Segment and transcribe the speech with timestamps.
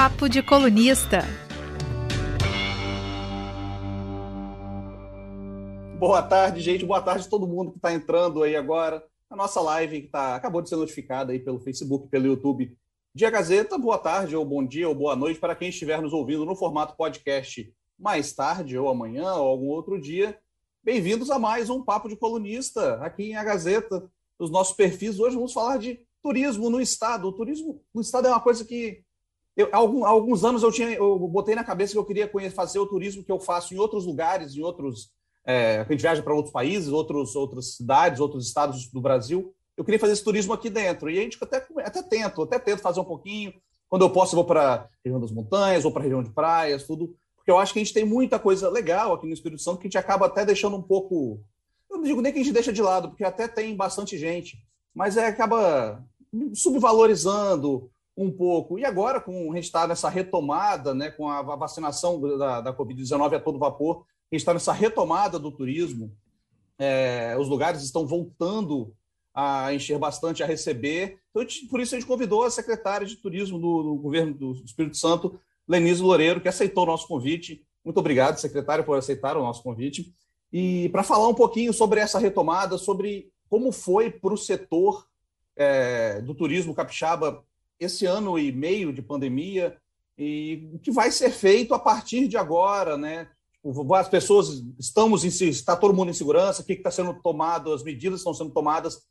[0.00, 1.24] Papo de Colunista.
[5.98, 6.86] Boa tarde, gente.
[6.86, 10.36] Boa tarde a todo mundo que está entrando aí agora na nossa live que tá,
[10.36, 12.78] acabou de ser notificada aí pelo Facebook, pelo YouTube.
[13.12, 16.44] Dia Gazeta, boa tarde, ou bom dia, ou boa noite para quem estiver nos ouvindo
[16.44, 17.68] no formato podcast
[17.98, 20.38] mais tarde, ou amanhã, ou algum outro dia.
[20.80, 24.08] Bem-vindos a mais um Papo de Colunista aqui em A Gazeta,
[24.38, 25.18] nos nossos perfis.
[25.18, 27.26] Hoje vamos falar de turismo no Estado.
[27.26, 29.02] O turismo no Estado é uma coisa que
[29.58, 32.78] eu, há, alguns anos eu tinha, eu botei na cabeça que eu queria conhecer, fazer
[32.78, 35.10] o turismo que eu faço em outros lugares, em outros.
[35.44, 39.52] É, a gente viaja para outros países, outros, outras cidades, outros estados do Brasil.
[39.76, 41.10] Eu queria fazer esse turismo aqui dentro.
[41.10, 43.52] E a gente até, até tento, até tento fazer um pouquinho.
[43.88, 46.30] Quando eu posso, eu vou para a região das montanhas, ou para a região de
[46.30, 47.16] praias, tudo.
[47.34, 49.86] Porque eu acho que a gente tem muita coisa legal aqui no Espírito Santo que
[49.86, 51.40] a gente acaba até deixando um pouco.
[51.90, 54.62] Eu não digo nem que a gente deixa de lado, porque até tem bastante gente,
[54.94, 56.04] mas é, acaba
[56.54, 58.78] subvalorizando um pouco.
[58.78, 63.36] E agora, com a gente está nessa retomada, né, com a vacinação da, da Covid-19
[63.36, 66.12] a todo vapor, a gente está nessa retomada do turismo,
[66.76, 68.92] é, os lugares estão voltando
[69.32, 71.20] a encher bastante, a receber.
[71.30, 74.96] Então, por isso, a gente convidou a secretária de turismo do, do governo do Espírito
[74.96, 77.64] Santo, Lenise Loureiro, que aceitou o nosso convite.
[77.84, 80.12] Muito obrigado, secretária, por aceitar o nosso convite.
[80.52, 85.06] E para falar um pouquinho sobre essa retomada, sobre como foi para o setor
[85.54, 87.44] é, do turismo capixaba
[87.78, 89.76] esse ano e meio de pandemia
[90.16, 93.28] e o que vai ser feito a partir de agora, né?
[93.64, 97.72] Tipo, as pessoas estamos em está todo mundo em segurança, o que está sendo tomado,
[97.72, 99.02] as medidas estão sendo tomadas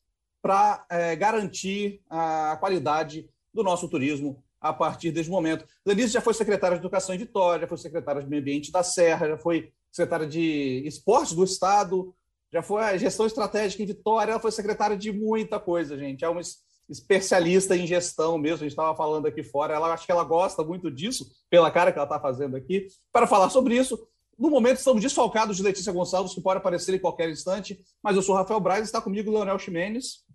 [0.42, 5.66] para é, garantir a qualidade do nosso turismo a partir desse momento.
[5.86, 8.84] Denise já foi secretária de Educação em Vitória, já foi secretária de Meio Ambiente da
[8.84, 12.14] Serra, já foi secretária de Esportes do Estado,
[12.52, 16.23] já foi a gestão estratégica em Vitória, ela foi secretária de muita coisa, gente.
[16.23, 16.42] É uma
[16.90, 19.74] especialista em gestão mesmo, a gente estava falando aqui fora.
[19.74, 22.88] Ela acho que ela gosta muito disso, pela cara que ela está fazendo aqui.
[23.12, 24.08] Para falar sobre isso,
[24.38, 28.22] no momento estamos desfalcados de Letícia Gonçalves, que pode aparecer em qualquer instante, mas eu
[28.22, 30.26] sou Rafael Braz, está comigo Leonel Ximenes.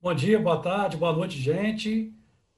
[0.00, 2.12] Bom dia, boa tarde, boa noite, gente.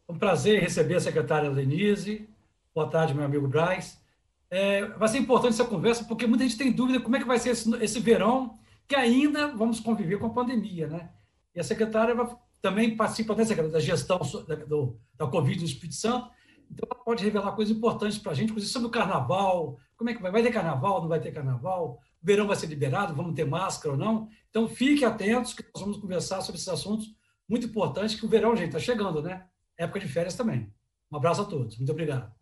[0.09, 2.29] É um prazer receber a secretária Denise.
[2.75, 4.01] Boa tarde, meu amigo Braz.
[4.49, 7.39] É, vai ser importante essa conversa, porque muita gente tem dúvida como é que vai
[7.39, 11.11] ser esse, esse verão que ainda vamos conviver com a pandemia, né?
[11.55, 12.27] E a secretária vai,
[12.63, 16.31] também participa dessa, da gestão da, do, da Covid no Espírito Santo,
[16.71, 20.15] então ela pode revelar coisas importantes para a gente, inclusive sobre o carnaval, como é
[20.15, 23.35] que vai, vai ter carnaval, não vai ter carnaval, o verão vai ser liberado, vamos
[23.35, 24.29] ter máscara ou não.
[24.49, 27.15] Então fiquem atentos que nós vamos conversar sobre esses assuntos
[27.49, 29.45] muito importantes, que o verão, gente, está chegando, né?
[29.77, 30.73] Época de férias também.
[31.11, 31.77] Um abraço a todos.
[31.77, 32.33] Muito obrigado.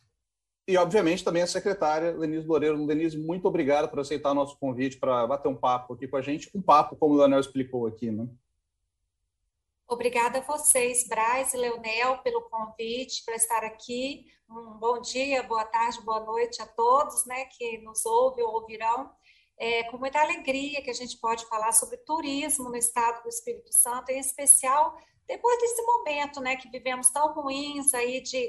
[0.69, 2.87] E, obviamente, também a secretária Denise Loureiro.
[2.87, 6.49] Denise, muito obrigado por aceitar nosso convite para bater um papo aqui com a gente.
[6.55, 8.29] Um papo, como o Leonel explicou aqui, né?
[9.91, 14.25] Obrigada a vocês, Braz e Leonel, pelo convite para estar aqui.
[14.49, 19.11] Um bom dia, boa tarde, boa noite a todos né, que nos ouvem ou ouvirão.
[19.59, 23.73] É com muita alegria que a gente pode falar sobre turismo no estado do Espírito
[23.75, 24.97] Santo, em especial
[25.27, 28.49] depois desse momento né, que vivemos tão ruins aí de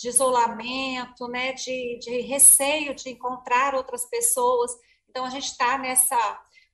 [0.00, 4.72] de isolamento, né, de, de receio de encontrar outras pessoas.
[5.06, 6.16] Então, a gente está nessa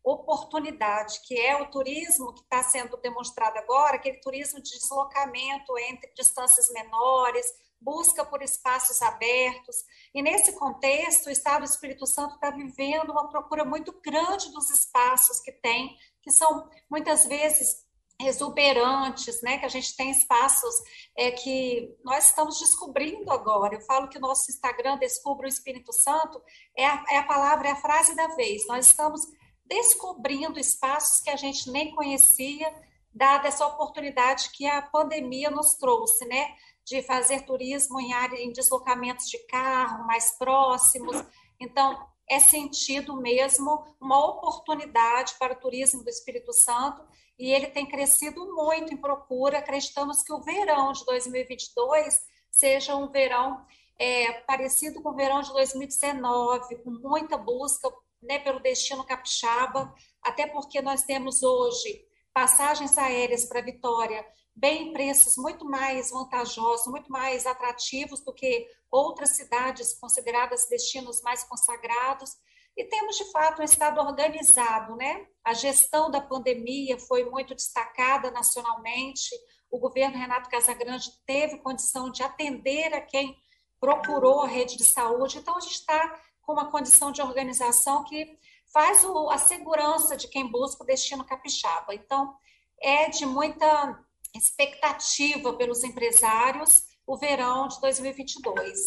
[0.07, 6.13] oportunidade, que é o turismo que está sendo demonstrado agora, aquele turismo de deslocamento entre
[6.15, 7.45] distâncias menores,
[7.81, 9.77] busca por espaços abertos.
[10.15, 14.71] E nesse contexto, o Estado do Espírito Santo está vivendo uma procura muito grande dos
[14.71, 17.85] espaços que tem, que são muitas vezes
[18.21, 19.59] exuberantes, né?
[19.59, 20.75] Que a gente tem espaços
[21.17, 23.75] é, que nós estamos descobrindo agora.
[23.75, 26.41] Eu falo que o nosso Instagram Descubra o Espírito Santo
[26.77, 28.67] é a, é a palavra, é a frase da vez.
[28.69, 29.21] Nós estamos
[29.69, 32.73] descobrindo espaços que a gente nem conhecia,
[33.13, 36.55] dada essa oportunidade que a pandemia nos trouxe, né?
[36.85, 41.25] De fazer turismo em área, em deslocamentos de carro mais próximos.
[41.59, 47.03] Então, é sentido mesmo uma oportunidade para o turismo do Espírito Santo
[47.39, 49.59] e ele tem crescido muito em procura.
[49.59, 53.65] Acreditamos que o verão de 2022 seja um verão
[53.99, 57.91] é, parecido com o verão de 2019, com muita busca
[58.23, 59.93] né, pelo destino capixaba,
[60.23, 64.25] até porque nós temos hoje passagens aéreas para Vitória
[64.57, 71.45] bem preços muito mais vantajosos, muito mais atrativos do que outras cidades consideradas destinos mais
[71.45, 72.31] consagrados.
[72.75, 75.27] E temos, de fato, um Estado organizado, né?
[75.45, 79.29] A gestão da pandemia foi muito destacada nacionalmente.
[79.71, 83.37] O governo Renato Casagrande teve condição de atender a quem
[83.79, 85.39] procurou a rede de saúde.
[85.39, 88.39] Então, a gente está com uma condição de organização que
[88.73, 91.95] faz o, a segurança de quem busca o destino capixaba.
[91.95, 92.35] Então,
[92.81, 93.99] é de muita
[94.35, 98.79] expectativa pelos empresários o verão de 2022.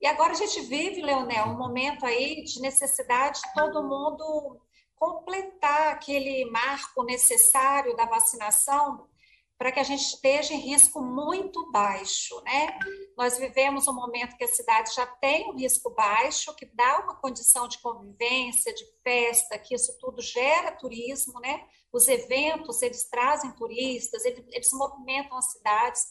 [0.00, 4.60] E agora a gente vive, Leonel, um momento aí de necessidade de todo mundo
[4.94, 9.08] completar aquele marco necessário da vacinação
[9.58, 12.78] para que a gente esteja em risco muito baixo, né?
[13.16, 17.16] Nós vivemos um momento que a cidade já tem um risco baixo, que dá uma
[17.16, 21.66] condição de convivência, de festa, que isso tudo gera turismo, né?
[21.92, 26.02] Os eventos, eles trazem turistas, eles, eles movimentam as cidades.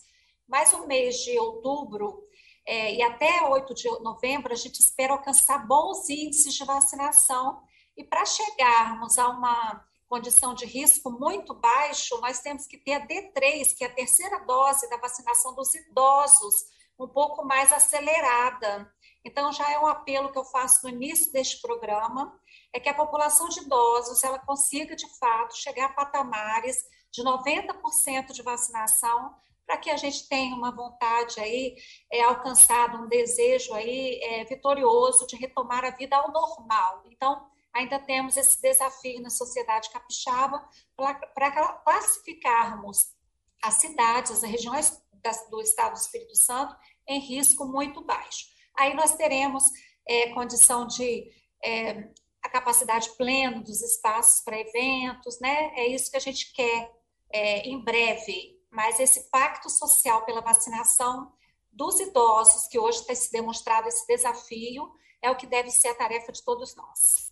[0.45, 2.27] Mas o mês de outubro
[2.67, 7.61] é, e até 8 de novembro, a gente espera alcançar bons índices de vacinação.
[7.95, 13.07] E para chegarmos a uma condição de risco muito baixo, nós temos que ter a
[13.07, 16.55] D3, que é a terceira dose da vacinação dos idosos,
[16.99, 18.91] um pouco mais acelerada.
[19.23, 22.33] Então, já é um apelo que eu faço no início deste programa,
[22.73, 26.77] é que a população de idosos ela consiga, de fato, chegar a patamares
[27.11, 31.75] de 90% de vacinação, para que a gente tenha uma vontade aí,
[32.11, 37.03] é, alcançado um desejo aí é, vitorioso de retomar a vida ao normal.
[37.11, 37.45] Então,
[37.77, 41.51] ainda temos esse desafio na sociedade capixaba para
[41.83, 43.13] classificarmos
[43.61, 45.01] as cidades, as regiões
[45.49, 46.75] do estado do Espírito Santo
[47.07, 48.47] em risco muito baixo.
[48.75, 49.63] Aí nós teremos
[50.07, 51.31] é, condição de
[51.63, 52.09] é,
[52.43, 55.73] a capacidade plena dos espaços para eventos, né?
[55.75, 56.91] É isso que a gente quer
[57.29, 58.57] é, em breve.
[58.71, 61.31] Mas esse pacto social pela vacinação
[61.71, 64.91] dos idosos, que hoje tem se demonstrado esse desafio,
[65.21, 67.31] é o que deve ser a tarefa de todos nós.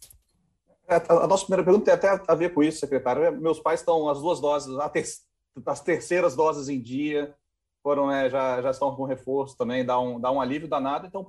[0.88, 3.24] É, a nossa primeira pergunta tem até a ver com isso, secretário.
[3.24, 4.76] É, meus pais estão as duas doses,
[5.66, 7.34] as terceiras doses em dia,
[7.82, 11.26] foram né, já, já estão com reforço também, dá um, dá um alívio danado, então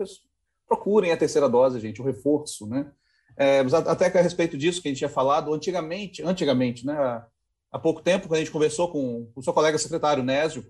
[0.66, 2.90] procurem a terceira dose, gente, o reforço, né?
[3.36, 7.22] É, até que a respeito disso que a gente tinha falado, antigamente, antigamente, né,
[7.70, 10.66] há pouco tempo, quando a gente conversou com o seu colega secretário Nésio,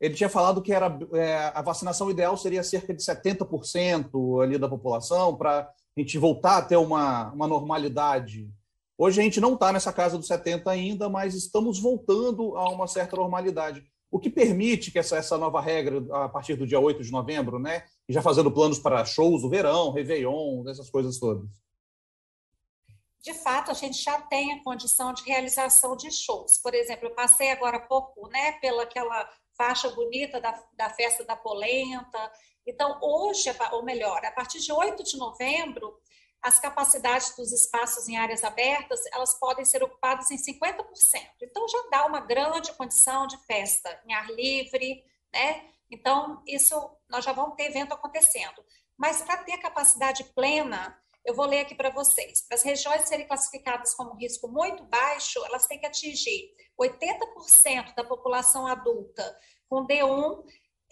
[0.00, 4.68] ele tinha falado que era, é, a vacinação ideal seria cerca de 70% ali da
[4.68, 8.50] população para a gente voltar a ter uma, uma normalidade.
[8.96, 12.86] Hoje a gente não está nessa casa dos 70 ainda, mas estamos voltando a uma
[12.86, 13.84] certa normalidade.
[14.10, 17.58] O que permite que essa, essa nova regra, a partir do dia 8 de novembro,
[17.58, 17.84] né?
[18.08, 21.48] E já fazendo planos para shows do verão, Réveillon, essas coisas todas.
[23.20, 26.58] De fato, a gente já tem a condição de realização de shows.
[26.58, 31.24] Por exemplo, eu passei agora há pouco, né, pela aquela faixa bonita da, da festa
[31.24, 32.32] da polenta,
[32.68, 35.98] então, hoje, ou melhor, a partir de 8 de novembro,
[36.42, 40.84] as capacidades dos espaços em áreas abertas, elas podem ser ocupadas em 50%.
[41.42, 45.68] Então, já dá uma grande condição de festa em ar livre, né?
[45.90, 46.74] Então, isso,
[47.08, 48.62] nós já vamos ter evento acontecendo.
[48.96, 52.42] Mas, para ter capacidade plena, eu vou ler aqui para vocês.
[52.46, 58.04] Para as regiões serem classificadas como risco muito baixo, elas têm que atingir 80% da
[58.04, 59.36] população adulta
[59.68, 60.44] com D1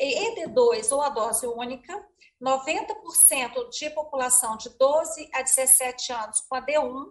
[0.05, 2.07] ED2 ou a dose única,
[2.43, 7.07] 90% de população de 12 a 17 anos com a D1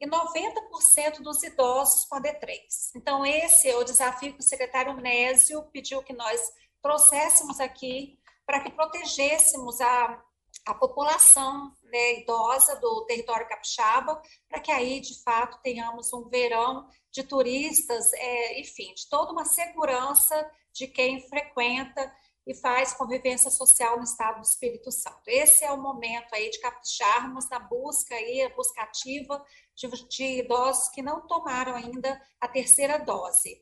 [0.00, 2.60] e 90% dos idosos com a D3.
[2.94, 6.40] Então, esse é o desafio que o secretário Nésio pediu que nós
[6.82, 10.22] trouxéssemos aqui para que protegêssemos a,
[10.66, 16.88] a população né, idosa do território capixaba, para que aí, de fato, tenhamos um verão
[17.10, 20.48] de turistas, é, enfim, de toda uma segurança
[20.78, 22.14] de quem frequenta
[22.46, 25.20] e faz convivência social no estado do Espírito Santo.
[25.26, 29.44] Esse é o momento aí de capricharmos na busca aí, a busca ativa
[29.76, 33.60] de, de idosos que não tomaram ainda a terceira dose.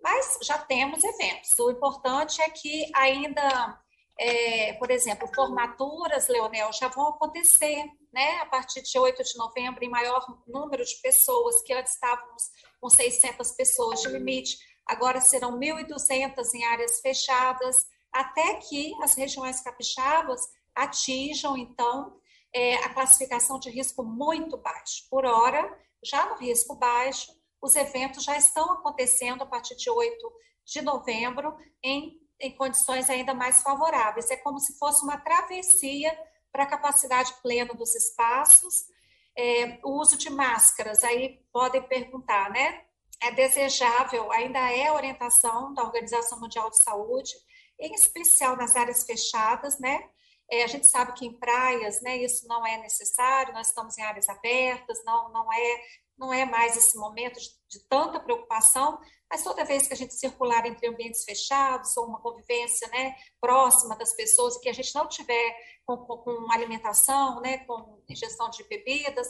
[0.00, 1.58] Mas já temos eventos.
[1.58, 3.82] O importante é que ainda,
[4.18, 8.38] é, por exemplo, formaturas, Leonel, já vão acontecer, né?
[8.40, 12.42] A partir de 8 de novembro, em maior número de pessoas, que antes estávamos
[12.80, 17.76] com 600 pessoas de limite, agora serão 1.200 em áreas fechadas,
[18.12, 20.40] até que as regiões capixabas
[20.74, 22.18] atinjam, então,
[22.52, 25.06] é, a classificação de risco muito baixo.
[25.08, 27.32] Por hora, já no risco baixo,
[27.62, 30.32] os eventos já estão acontecendo a partir de 8
[30.64, 34.30] de novembro em, em condições ainda mais favoráveis.
[34.30, 36.16] É como se fosse uma travessia
[36.52, 38.74] para a capacidade plena dos espaços.
[39.36, 42.84] É, o uso de máscaras, aí podem perguntar, né?
[43.22, 47.32] é desejável, ainda é orientação da Organização Mundial de Saúde,
[47.78, 50.08] em especial nas áreas fechadas, né?
[50.50, 54.02] É, a gente sabe que em praias, né, isso não é necessário, nós estamos em
[54.02, 55.82] áreas abertas, não, não, é,
[56.16, 58.98] não é mais esse momento de, de tanta preocupação,
[59.30, 63.96] mas toda vez que a gente circular entre ambientes fechados ou uma convivência né, próxima
[63.96, 68.64] das pessoas que a gente não tiver com, com, com alimentação, né, com ingestão de
[68.64, 69.28] bebidas,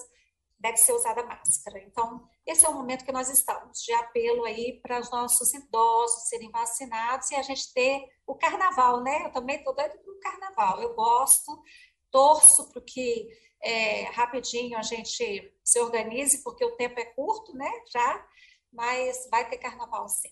[0.58, 1.80] deve ser usada máscara.
[1.80, 6.28] Então, esse é o momento que nós estamos, de apelo aí para os nossos idosos
[6.28, 9.26] serem vacinados e a gente ter o carnaval, né?
[9.26, 10.82] Eu também estou doida para o carnaval.
[10.82, 11.62] Eu gosto,
[12.10, 13.28] torço para que
[13.62, 17.70] é, rapidinho a gente se organize, porque o tempo é curto, né?
[17.92, 18.26] Já,
[18.72, 20.30] mas vai ter carnaval sim.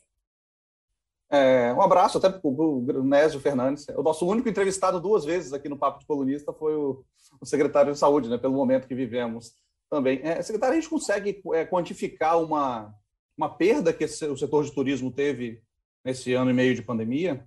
[1.29, 3.87] É, um abraço até para o Nésio Fernandes.
[3.89, 7.05] O nosso único entrevistado duas vezes aqui no Papo de Colunista foi o,
[7.41, 9.53] o secretário de Saúde, né, pelo momento que vivemos
[9.91, 10.21] também.
[10.23, 12.95] É, secretário, a gente consegue é, quantificar uma,
[13.37, 15.63] uma perda que esse, o setor de turismo teve
[16.05, 17.47] nesse ano e meio de pandemia?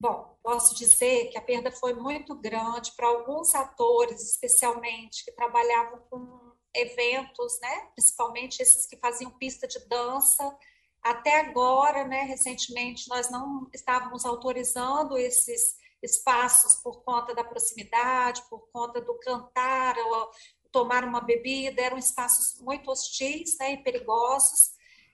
[0.00, 6.00] Bom, posso dizer que a perda foi muito grande para alguns atores, especialmente que trabalhavam
[6.10, 6.41] com
[6.74, 7.88] eventos, né?
[7.94, 10.56] principalmente esses que faziam pista de dança.
[11.02, 18.68] Até agora, né, recentemente, nós não estávamos autorizando esses espaços por conta da proximidade, por
[18.72, 20.30] conta do cantar, ou
[20.70, 24.72] tomar uma bebida, eram espaços muito hostis né, e perigosos.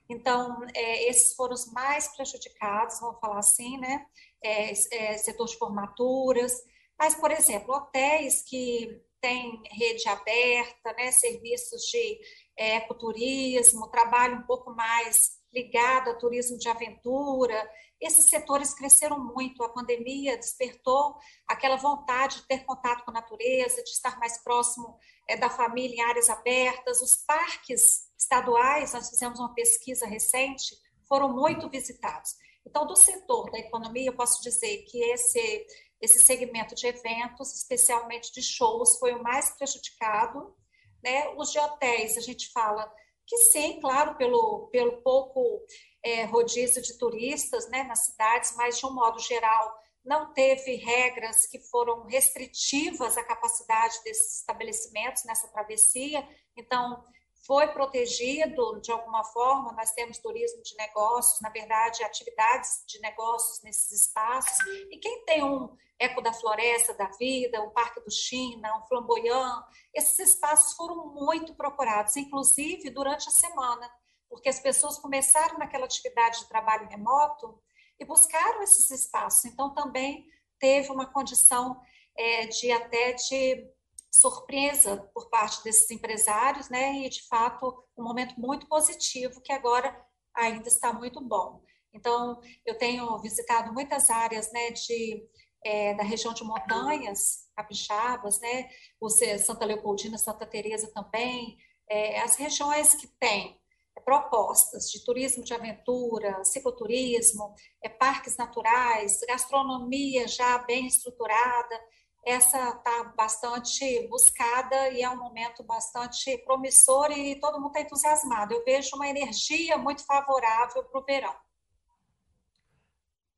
[0.09, 4.07] Então, é, esses foram os mais prejudicados, vamos falar assim, né?
[4.41, 6.53] É, é, setor de formaturas.
[6.97, 12.19] Mas, por exemplo, hotéis que têm rede aberta, né, serviços de
[12.57, 19.63] é, ecoturismo, trabalho um pouco mais ligado a turismo de aventura, esses setores cresceram muito.
[19.63, 24.97] A pandemia despertou aquela vontade de ter contato com a natureza, de estar mais próximo
[25.27, 27.01] é, da família em áreas abertas.
[27.01, 30.75] Os parques estaduais, nós fizemos uma pesquisa recente,
[31.07, 32.31] foram muito visitados.
[32.65, 35.65] Então, do setor da economia, eu posso dizer que esse,
[36.01, 40.55] esse segmento de eventos, especialmente de shows, foi o mais prejudicado.
[41.03, 41.29] Né?
[41.37, 42.91] Os de hotéis, a gente fala
[43.25, 45.63] que sim, claro, pelo, pelo pouco
[46.03, 51.45] é, rodízio de turistas né, nas cidades, mas de um modo geral não teve regras
[51.45, 56.27] que foram restritivas à capacidade desses estabelecimentos nessa travessia,
[56.57, 57.03] então
[57.45, 59.71] foi protegido de alguma forma.
[59.73, 64.57] Nós temos turismo de negócios, na verdade, atividades de negócios nesses espaços.
[64.91, 69.63] E quem tem um Eco da Floresta da Vida, o Parque do China, um Flamboyant,
[69.93, 73.89] esses espaços foram muito procurados, inclusive durante a semana,
[74.29, 77.61] porque as pessoas começaram naquela atividade de trabalho remoto
[77.99, 79.45] e buscaram esses espaços.
[79.45, 80.25] Então, também
[80.57, 81.79] teve uma condição
[82.17, 83.67] é, de até de
[84.11, 86.99] surpresa por parte desses empresários, né?
[87.05, 89.95] E, de fato, um momento muito positivo que agora
[90.35, 91.61] ainda está muito bom.
[91.93, 95.27] Então, eu tenho visitado muitas áreas, né, de,
[95.65, 98.69] é, da região de montanhas, capixabas, né,
[99.01, 101.57] o Santa Leopoldina, Santa Teresa também,
[101.89, 103.59] é, as regiões que têm
[104.05, 111.79] propostas de turismo de aventura, cicloturismo, é, parques naturais, gastronomia já bem estruturada.
[112.25, 118.53] Essa está bastante buscada e é um momento bastante promissor e todo mundo está entusiasmado.
[118.53, 121.35] Eu vejo uma energia muito favorável para o verão.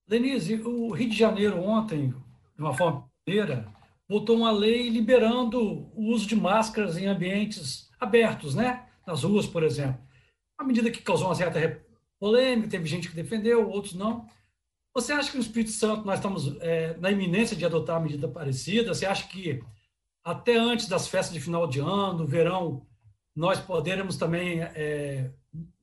[0.07, 3.71] Denise, o Rio de Janeiro ontem, de uma forma primeira,
[4.09, 8.89] votou uma lei liberando o uso de máscaras em ambientes abertos, né?
[9.05, 10.11] Nas ruas, por exemplo
[10.61, 11.83] uma medida que causou uma certa
[12.19, 14.25] polêmica, teve gente que defendeu, outros não.
[14.93, 18.27] Você acha que no Espírito Santo nós estamos é, na iminência de adotar uma medida
[18.27, 18.93] parecida?
[18.93, 19.63] Você acha que
[20.23, 22.85] até antes das festas de final de ano, verão,
[23.35, 25.31] nós poderemos também é,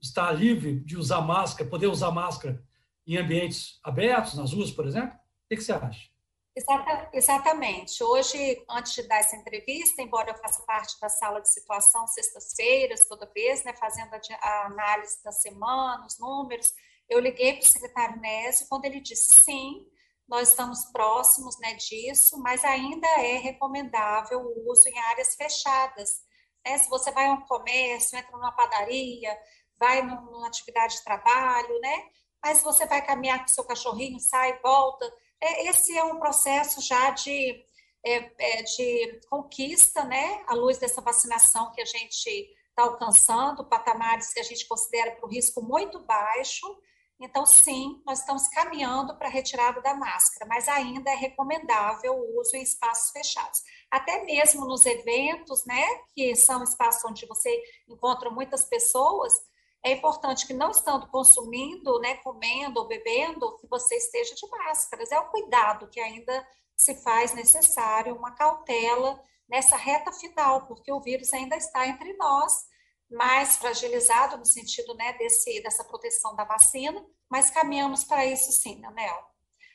[0.01, 2.63] estar livre de usar máscara, poder usar máscara
[3.07, 5.17] em ambientes abertos, nas ruas, por exemplo?
[5.17, 6.09] O que você acha?
[6.55, 8.03] Exata, exatamente.
[8.03, 13.07] Hoje, antes de dar essa entrevista, embora eu faça parte da sala de situação sextas-feiras,
[13.09, 16.73] toda vez, né, fazendo a, a, análise da semana, os números,
[17.09, 19.87] eu liguei para o secretário Nésio quando ele disse sim,
[20.29, 26.23] nós estamos próximos né, disso, mas ainda é recomendável o uso em áreas fechadas.
[26.65, 26.77] Né?
[26.79, 29.37] Se você vai a um comércio, entra numa padaria,
[29.79, 32.05] vai numa atividade de trabalho, né?
[32.45, 35.11] Mas você vai caminhar com seu cachorrinho, sai, volta
[35.41, 37.65] é, esse é um processo já de,
[38.05, 42.29] é, é, de conquista, né, à luz dessa vacinação que a gente
[42.71, 46.67] está alcançando, patamares que a gente considera para o risco muito baixo.
[47.21, 52.41] Então, sim, nós estamos caminhando para a retirada da máscara, mas ainda é recomendável o
[52.41, 53.61] uso em espaços fechados.
[53.91, 55.85] Até mesmo nos eventos, né,
[56.15, 57.51] que são espaços onde você
[57.89, 59.35] encontra muitas pessoas,
[59.85, 65.11] é importante que não estando consumindo, né, comendo ou bebendo, que você esteja de máscaras.
[65.11, 66.47] É o cuidado que ainda
[66.77, 72.53] se faz necessário, uma cautela nessa reta final, porque o vírus ainda está entre nós,
[73.11, 78.79] mais fragilizado no sentido né, desse, dessa proteção da vacina, mas caminhamos para isso sim,
[78.81, 79.29] né, Nel?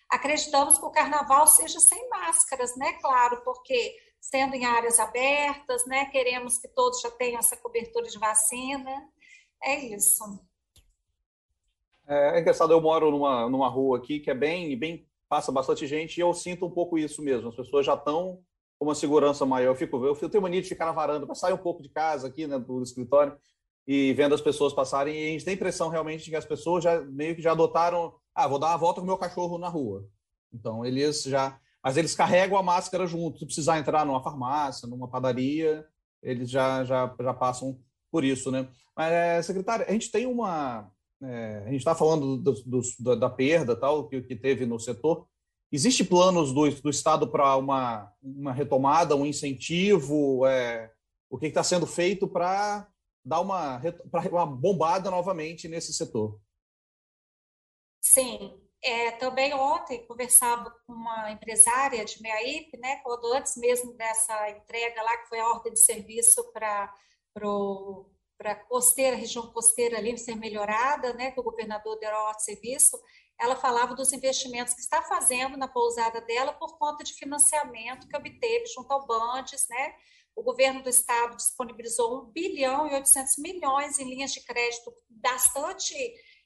[0.09, 2.93] Acreditamos que o carnaval seja sem máscaras, né?
[3.01, 6.05] Claro, porque sendo em áreas abertas, né?
[6.05, 9.09] Queremos que todos já tenham essa cobertura de vacina.
[9.63, 10.23] É isso.
[12.07, 15.87] É, é engraçado, eu moro numa, numa rua aqui que é bem, bem, passa bastante
[15.87, 17.49] gente e eu sinto um pouco isso mesmo.
[17.49, 18.43] As pessoas já estão
[18.83, 19.71] uma segurança maior.
[19.71, 22.27] Eu fico, eu tenho mania de ficar na varanda para sair um pouco de casa
[22.27, 23.35] aqui, né, do escritório
[23.87, 25.15] e vendo as pessoas passarem.
[25.15, 27.51] E a gente tem a impressão realmente de que as pessoas já meio que já
[27.51, 30.07] adotaram, ah, vou dar uma volta com o meu cachorro na rua.
[30.53, 33.39] Então eles já, mas eles carregam a máscara junto.
[33.39, 35.85] Se precisar entrar numa farmácia, numa padaria,
[36.21, 37.79] eles já já, já passam
[38.11, 38.67] por isso, né?
[38.95, 40.89] Mas, é, secretária, a gente tem uma
[41.21, 44.79] é, a gente está falando do, do, do, da perda tal que, que teve no
[44.79, 45.25] setor.
[45.73, 50.45] Existe planos do, do Estado para uma, uma retomada, um incentivo?
[50.45, 50.93] É,
[51.27, 52.87] o que está sendo feito para
[53.25, 53.81] dar uma,
[54.29, 56.39] uma bombada novamente nesse setor?
[57.99, 58.61] Sim.
[58.83, 65.01] É, também ontem conversava com uma empresária de Meaípe, né, quando antes mesmo dessa entrega
[65.01, 66.93] lá, que foi a ordem de serviço para
[67.33, 73.01] para a costeira, região costeira ali ser melhorada, né, que o governador deu ao serviço,
[73.39, 78.15] ela falava dos investimentos que está fazendo na pousada dela por conta de financiamento que
[78.15, 79.95] obteve junto ao Bandes, né?
[80.35, 85.95] O governo do estado disponibilizou 1 bilhão e 800 milhões em linhas de crédito bastante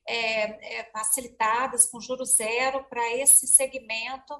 [0.07, 4.33] é, é, facilitadas, com juros zero, para esse segmento,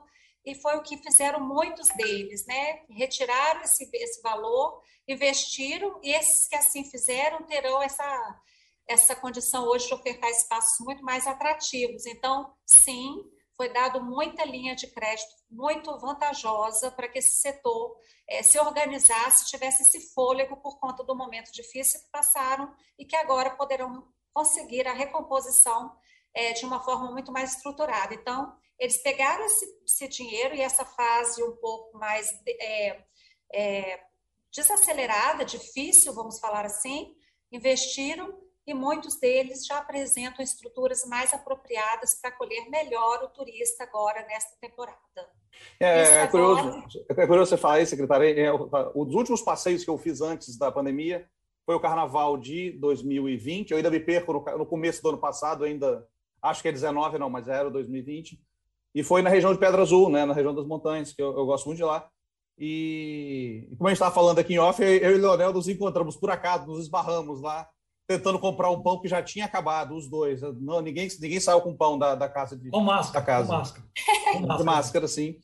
[0.45, 2.83] e foi o que fizeram muitos deles, né?
[2.89, 8.41] Retiraram esse, esse valor investiram e esses que assim fizeram terão essa,
[8.87, 12.05] essa condição hoje de ofertar espaços muito mais atrativos.
[12.05, 13.23] Então, sim,
[13.55, 19.47] foi dado muita linha de crédito muito vantajosa para que esse setor é, se organizasse,
[19.47, 24.87] tivesse esse fôlego por conta do momento difícil que passaram e que agora poderão conseguir
[24.87, 25.97] a recomposição
[26.33, 28.13] é, de uma forma muito mais estruturada.
[28.13, 33.03] Então, eles pegaram esse, esse dinheiro e essa fase um pouco mais é,
[33.51, 34.03] é,
[34.51, 37.15] desacelerada, difícil, vamos falar assim,
[37.51, 44.25] investiram e muitos deles já apresentam estruturas mais apropriadas para acolher melhor o turista agora
[44.27, 44.99] nesta temporada.
[45.79, 48.27] É, é, é curioso, é curioso você falar isso, secretária.
[48.27, 51.25] É, os últimos passeios que eu fiz antes da pandemia
[51.65, 53.71] foi o Carnaval de 2020.
[53.71, 56.05] Eu ainda me perco no, no começo do ano passado, ainda
[56.41, 58.37] acho que é 19, não, mas era 2020.
[58.93, 61.45] E foi na região de Pedra Azul, né, na região das montanhas, que eu, eu
[61.45, 62.09] gosto muito de lá.
[62.59, 66.17] E, como a gente estava falando aqui em off, eu e o Leonel nos encontramos
[66.17, 67.69] por acaso, nos esbarramos lá,
[68.07, 70.41] tentando comprar um pão que já tinha acabado, os dois.
[70.41, 72.57] Não, ninguém, ninguém saiu com pão da, da casa.
[72.57, 73.19] De, com máscara.
[73.19, 73.47] Da casa.
[73.47, 73.87] Com máscara.
[74.27, 75.37] Com máscara, máscara sim.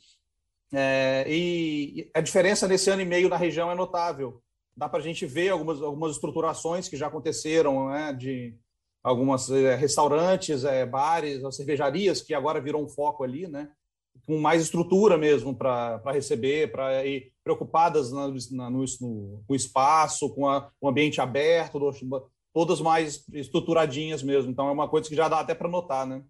[0.73, 4.41] É, e a diferença nesse ano e meio na região é notável.
[4.75, 8.57] Dá para a gente ver algumas, algumas estruturações que já aconteceram, né, de
[9.03, 13.69] algumas é, restaurantes, é, bares, cervejarias, que agora virou um foco ali, né?
[14.25, 18.85] com mais estrutura mesmo para receber, para ir preocupadas na, na, no,
[19.49, 21.77] no, espaço, com a, o ambiente aberto,
[22.53, 24.51] todas mais estruturadinhas mesmo.
[24.51, 26.23] Então é uma coisa que já dá até para notar, né?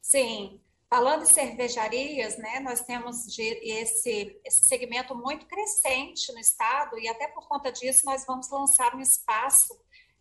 [0.00, 0.60] Sim.
[0.88, 7.28] Falando em cervejarias, né, nós temos esse, esse segmento muito crescente no estado e até
[7.28, 9.74] por conta disso nós vamos lançar um espaço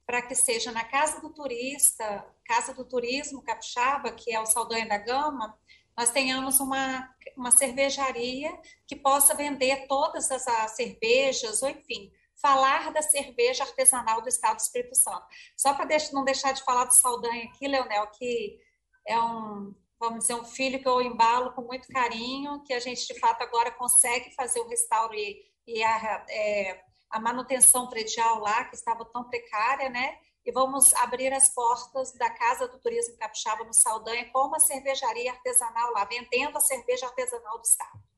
[0.06, 4.88] para que seja na Casa do Turista, Casa do Turismo Capixaba, que é o Saldanha
[4.88, 5.58] da Gama,
[5.98, 8.58] nós tenhamos uma, uma cervejaria
[8.88, 14.58] que possa vender todas as, as cervejas, ou enfim, falar da cerveja artesanal do Estado
[14.58, 15.25] do Espírito Santo.
[15.56, 18.60] Só para não deixar de falar do Saldanha aqui, Leonel, que
[19.08, 23.06] é um, vamos dizer, um filho que eu embalo com muito carinho, que a gente,
[23.08, 28.65] de fato, agora consegue fazer o restauro e, e a, é, a manutenção predial lá,
[28.65, 30.17] que estava tão precária, né?
[30.45, 35.32] e vamos abrir as portas da Casa do Turismo Capixaba no Saldanha com uma cervejaria
[35.32, 38.11] artesanal lá, vendendo a cerveja artesanal do Estado.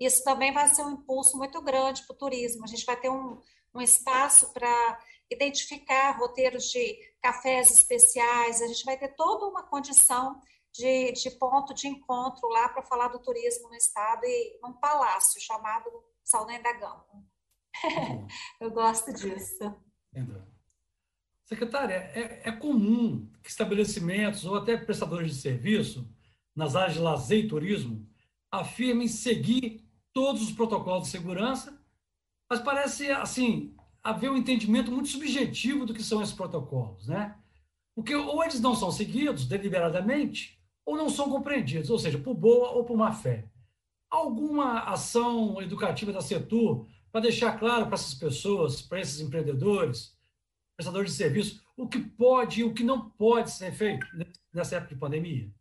[0.00, 2.64] Isso também vai ser um impulso muito grande para o turismo.
[2.64, 3.38] A gente vai ter um,
[3.74, 4.98] um espaço para
[5.30, 10.40] identificar roteiros de cafés especiais, a gente vai ter toda uma condição
[10.72, 15.40] de, de ponto de encontro lá para falar do turismo no Estado e num palácio
[15.40, 15.88] chamado
[16.24, 17.06] Saldanha da Gama.
[18.60, 19.76] Eu gosto disso.
[20.12, 20.42] Entendi.
[21.44, 26.08] Secretária, é, é comum que estabelecimentos ou até prestadores de serviço
[26.54, 28.08] nas áreas de lazer e turismo
[28.50, 31.78] afirmem seguir todos os protocolos de segurança,
[32.48, 37.36] mas parece, assim, haver um entendimento muito subjetivo do que são esses protocolos, né?
[37.94, 42.70] Porque ou eles não são seguidos deliberadamente, ou não são compreendidos, ou seja, por boa
[42.70, 43.48] ou por má fé.
[44.10, 50.16] Alguma ação educativa da Setur para deixar claro para essas pessoas, para esses empreendedores,
[50.76, 54.06] prestador de serviço, o que pode e o que não pode ser feito
[54.52, 55.52] nessa época de pandemia?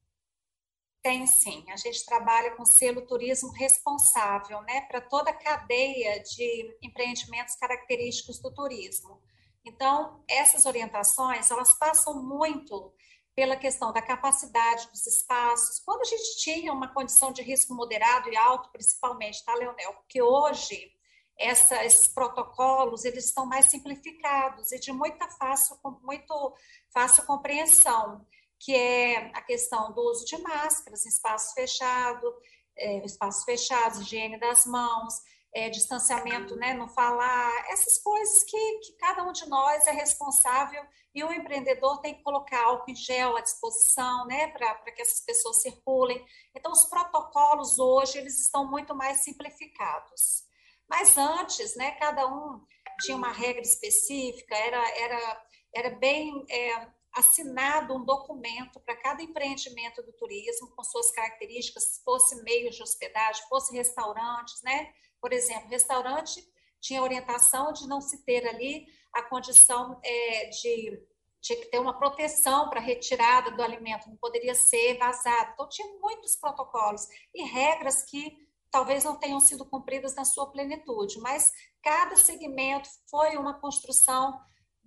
[1.09, 1.65] Tem sim.
[1.71, 8.39] A gente trabalha com selo turismo responsável, né, para toda a cadeia de empreendimentos característicos
[8.39, 9.19] do turismo.
[9.65, 12.93] Então, essas orientações, elas passam muito
[13.35, 15.79] pela questão da capacidade dos espaços.
[15.83, 19.93] Quando a gente tinha uma condição de risco moderado e alto, principalmente, tá, Leonel?
[19.93, 20.91] Porque hoje
[21.39, 26.53] essa, esses protocolos eles estão mais simplificados e de muita fácil, muito
[26.93, 28.27] fácil compreensão,
[28.59, 32.33] que é a questão do uso de máscaras em espaço fechado,
[32.77, 35.13] é, espaços fechados, higiene das mãos,
[35.53, 40.83] é, distanciamento, né, não falar, essas coisas que, que cada um de nós é responsável
[41.13, 45.21] e o empreendedor tem que colocar álcool em gel à disposição, né, para que essas
[45.21, 46.23] pessoas circulem.
[46.55, 50.43] Então, os protocolos hoje, eles estão muito mais simplificados.
[50.87, 52.63] Mas antes, né, cada um
[53.01, 55.43] tinha uma regra específica, era, era,
[55.73, 62.41] era bem é, assinado um documento para cada empreendimento do turismo, com suas características, fosse
[62.43, 64.91] meios de hospedagem, fosse restaurantes, né?
[65.21, 66.41] Por exemplo, restaurante
[66.79, 71.09] tinha orientação de não se ter ali a condição é, de
[71.41, 75.51] tinha que ter uma proteção para retirada do alimento, não poderia ser vazado.
[75.53, 78.37] Então, tinha muitos protocolos e regras que
[78.69, 84.39] talvez não tenham sido cumpridas na sua plenitude, mas cada segmento foi uma construção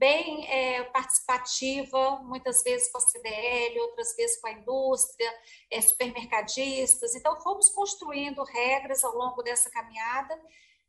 [0.03, 5.33] bem é, participativa, muitas vezes com a CDL, outras vezes com a indústria,
[5.71, 7.15] é, supermercadistas.
[7.15, 10.37] Então, fomos construindo regras ao longo dessa caminhada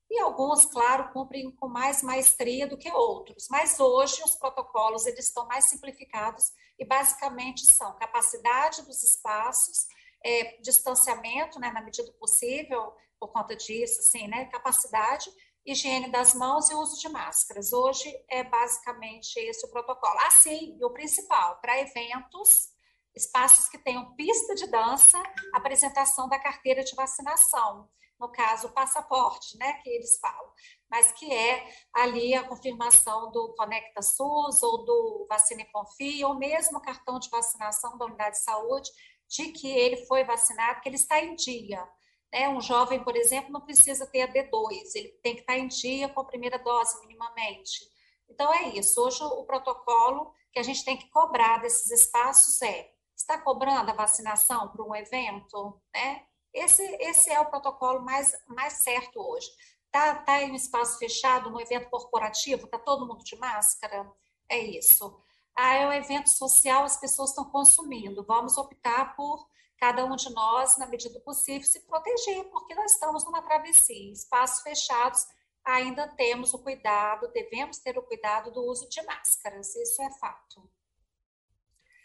[0.09, 3.45] e alguns, claro, cumprem com mais maestria do que outros.
[3.51, 6.45] Mas hoje os protocolos eles estão mais simplificados
[6.79, 9.85] e basicamente são capacidade dos espaços,
[10.25, 15.29] é, distanciamento, né, na medida possível, por conta disso, assim, né, capacidade
[15.65, 17.71] higiene das mãos e uso de máscaras.
[17.71, 20.19] Hoje é basicamente esse o protocolo.
[20.27, 22.69] Assim, e o principal, para eventos,
[23.15, 25.21] espaços que tenham pista de dança,
[25.53, 27.89] apresentação da carteira de vacinação,
[28.23, 30.53] no caso, o passaporte, né, que eles falam,
[30.89, 36.35] mas que é ali a confirmação do Conecta SUS ou do Vacina e Confia, ou
[36.35, 38.89] mesmo cartão de vacinação da unidade de saúde,
[39.27, 41.85] de que ele foi vacinado, que ele está em dia.
[42.33, 42.49] Né?
[42.49, 46.09] Um jovem, por exemplo, não precisa ter a D2, ele tem que estar em dia
[46.09, 47.87] com a primeira dose, minimamente.
[48.27, 48.99] Então, é isso.
[48.99, 53.93] Hoje, o protocolo que a gente tem que cobrar desses espaços é: está cobrando a
[53.93, 55.79] vacinação para um evento?
[55.93, 56.25] Né?
[56.51, 59.47] Esse, esse é o protocolo mais, mais certo hoje.
[59.85, 64.11] Está tá em um espaço fechado, no evento corporativo, está todo mundo de máscara?
[64.49, 65.21] É isso.
[65.55, 68.23] Ah, é um evento social, as pessoas estão consumindo.
[68.23, 69.47] Vamos optar por
[69.83, 74.13] cada um de nós, na medida do possível, se proteger, porque nós estamos numa travessia,
[74.13, 75.25] espaços fechados,
[75.65, 80.69] ainda temos o cuidado, devemos ter o cuidado do uso de máscaras, isso é fato.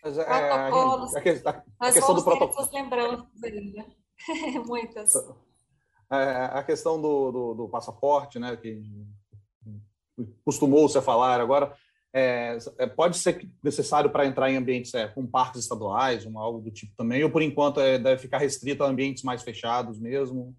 [0.03, 2.69] Mas, é, Protocolos, a, a, a, a questão do protocolo.
[2.73, 3.87] lembranças ainda,
[4.67, 5.15] muitas.
[6.11, 8.83] É, a questão do, do, do passaporte, né, que
[10.45, 11.79] costumou-se a falar agora,
[12.13, 16.61] é, é, pode ser necessário para entrar em ambientes é, com parques estaduais, uma, algo
[16.61, 20.57] do tipo também, ou por enquanto é, deve ficar restrito a ambientes mais fechados mesmo?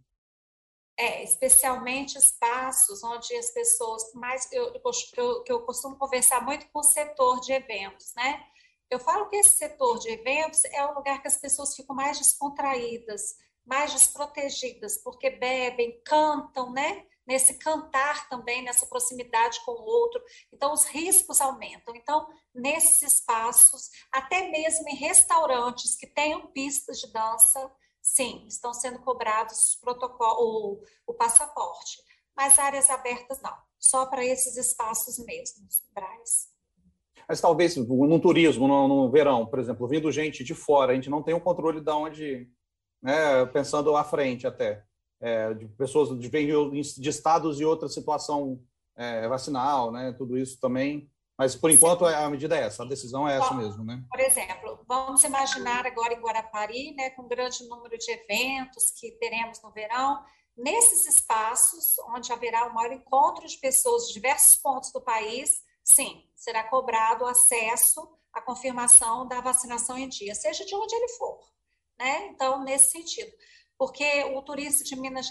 [0.98, 6.84] É, especialmente espaços onde as pessoas, mais eu, eu, eu costumo conversar muito com o
[6.84, 8.44] setor de eventos, né?
[8.90, 12.18] Eu falo que esse setor de eventos é o lugar que as pessoas ficam mais
[12.18, 17.06] descontraídas, mais desprotegidas, porque bebem, cantam, né?
[17.30, 20.20] Nesse cantar também, nessa proximidade com o outro.
[20.52, 21.96] Então, os riscos aumentam.
[21.96, 28.98] Então, nesses espaços, até mesmo em restaurantes que tenham pistas de dança, sim, estão sendo
[29.02, 32.02] cobrados protocolo, o, o passaporte.
[32.36, 33.56] Mas áreas abertas, não.
[33.78, 36.50] Só para esses espaços mesmos, Braz.
[37.28, 41.12] Mas talvez no turismo, no, no, verão, por exemplo, vindo gente de fora, a gente
[41.12, 42.50] não tem o controle de onde,
[43.04, 44.84] né, pensando à frente até
[45.22, 48.60] é, de pessoas de, de estados e outra situação
[48.96, 50.14] é, vacinal, né?
[50.18, 51.10] Tudo isso também.
[51.38, 54.04] Mas, por enquanto, a medida é essa, a decisão é essa mesmo, né?
[54.12, 59.12] Por exemplo, vamos imaginar agora em Guarapari, né, com um grande número de eventos que
[59.12, 60.22] teremos no verão,
[60.58, 65.50] nesses espaços onde haverá o maior encontro de pessoas de diversos pontos do país,
[65.82, 71.40] sim, será cobrado acesso à confirmação da vacinação em dia, seja de onde ele for,
[71.98, 72.28] né?
[72.34, 73.32] Então, nesse sentido
[73.80, 75.26] porque o turista de Minas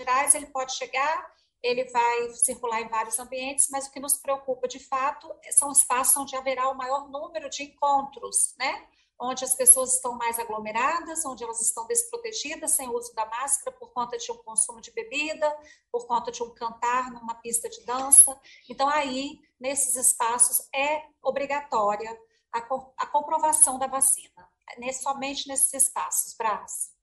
[0.00, 1.30] Gerais ele pode chegar,
[1.62, 6.16] ele vai circular em vários ambientes, mas o que nos preocupa de fato são espaços
[6.16, 8.88] onde haverá o maior número de encontros, né?
[9.20, 13.92] Onde as pessoas estão mais aglomeradas, onde elas estão desprotegidas, sem uso da máscara, por
[13.92, 15.54] conta de um consumo de bebida,
[15.90, 18.38] por conta de um cantar numa pista de dança.
[18.70, 22.18] Então, aí, nesses espaços, é obrigatória
[22.52, 22.58] a,
[22.98, 26.96] a comprovação da vacina nesse, somente nesses espaços, Brás.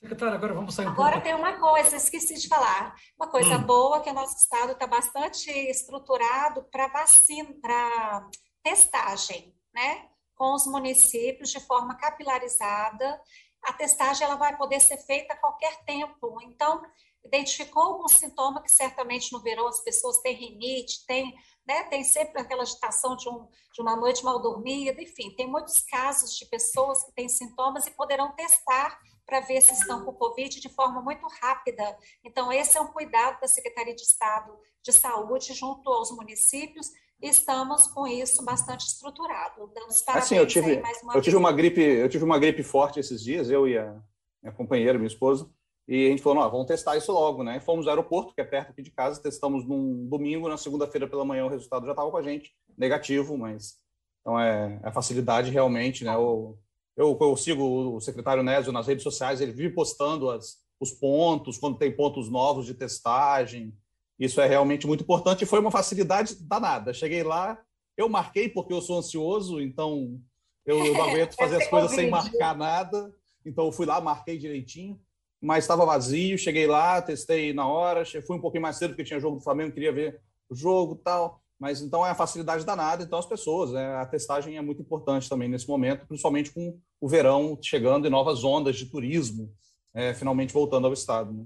[0.00, 1.24] Secretária, agora vamos sair um Agora pouco.
[1.24, 2.96] tem uma coisa, esqueci de falar.
[3.18, 3.62] Uma coisa hum.
[3.62, 8.26] boa que o nosso estado está bastante estruturado para vacina, para
[8.62, 10.08] testagem, né?
[10.34, 13.20] Com os municípios de forma capilarizada.
[13.62, 16.40] A testagem ela vai poder ser feita a qualquer tempo.
[16.44, 16.80] Então,
[17.24, 21.34] identificou algum sintoma que certamente no verão as pessoas têm rinite, tem,
[21.66, 25.82] né, tem sempre aquela agitação de, um, de uma noite mal dormida, enfim, tem muitos
[25.82, 30.60] casos de pessoas que têm sintomas e poderão testar para ver se estão com Covid
[30.60, 31.96] de forma muito rápida.
[32.24, 36.90] Então, esse é um cuidado da Secretaria de Estado de Saúde junto aos municípios
[37.22, 39.70] estamos com isso bastante estruturado.
[39.74, 40.82] Dando assim, eu tive,
[41.14, 44.00] eu tive uma gripe, eu tive uma gripe forte esses dias, eu e a
[44.42, 45.48] minha companheira, minha esposa,
[45.90, 47.58] e a gente falou, vamos testar isso logo, né?
[47.58, 51.24] Fomos ao aeroporto, que é perto aqui de casa, testamos num domingo, na segunda-feira pela
[51.24, 53.74] manhã o resultado já estava com a gente, negativo, mas
[54.20, 56.14] então é, é a facilidade realmente, né?
[56.14, 56.56] Eu,
[56.96, 61.58] eu, eu, sigo o secretário Nésio nas redes sociais, ele vive postando as, os pontos,
[61.58, 63.76] quando tem pontos novos de testagem,
[64.16, 66.94] isso é realmente muito importante e foi uma facilidade danada.
[66.94, 67.60] Cheguei lá,
[67.96, 70.20] eu marquei porque eu sou ansioso, então
[70.64, 73.12] eu não aguento fazer as coisas sem marcar nada,
[73.44, 74.96] então eu fui lá, marquei direitinho
[75.40, 76.38] mas estava vazio.
[76.38, 79.72] Cheguei lá, testei na hora, fui um pouquinho mais cedo porque tinha jogo do Flamengo,
[79.72, 81.40] queria ver o jogo tal.
[81.58, 83.96] Mas então é a facilidade danada, então as pessoas, né?
[83.96, 88.44] a testagem é muito importante também nesse momento, principalmente com o verão chegando e novas
[88.44, 89.54] ondas de turismo
[89.94, 91.32] é, finalmente voltando ao estado.
[91.32, 91.44] Né?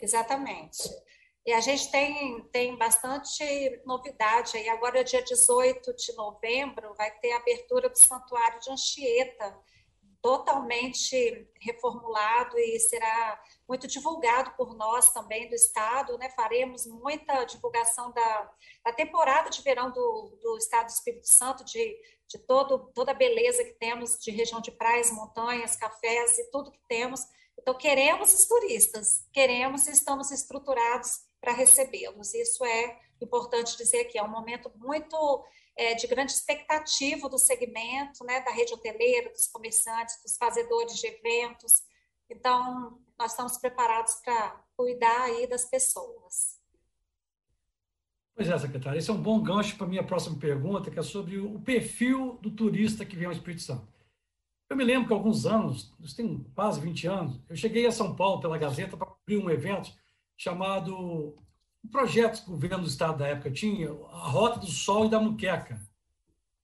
[0.00, 0.88] Exatamente.
[1.44, 3.42] E a gente tem, tem bastante
[3.84, 4.68] novidade aí.
[4.68, 9.58] Agora, dia 18 de novembro, vai ter a abertura do Santuário de Anchieta,
[10.20, 16.30] totalmente reformulado e será muito divulgado por nós também do Estado, né?
[16.30, 18.50] Faremos muita divulgação da,
[18.84, 23.14] da temporada de verão do, do Estado do Espírito Santo, de, de todo, toda a
[23.14, 27.20] beleza que temos de região de praias, montanhas, cafés e tudo que temos.
[27.58, 32.34] Então, queremos os turistas, queremos e estamos estruturados para recebê-los.
[32.34, 35.44] Isso é importante dizer aqui, é um momento muito
[35.76, 41.06] é, de grande expectativa do segmento, né, da rede hoteleira, dos comerciantes, dos fazedores de
[41.06, 41.82] eventos.
[42.30, 46.58] Então, nós estamos preparados para cuidar aí das pessoas.
[48.34, 51.02] Pois é, secretária, esse é um bom gancho para a minha próxima pergunta, que é
[51.02, 53.88] sobre o perfil do turista que vem ao Espírito Santo.
[54.70, 57.90] Eu me lembro que há alguns anos, isso tem quase 20 anos, eu cheguei a
[57.90, 59.90] São Paulo pela Gazeta para cobrir um evento
[60.38, 61.36] chamado
[61.90, 65.20] projetos que o governo do estado da época tinha, a Rota do Sol e da
[65.20, 65.80] Muqueca.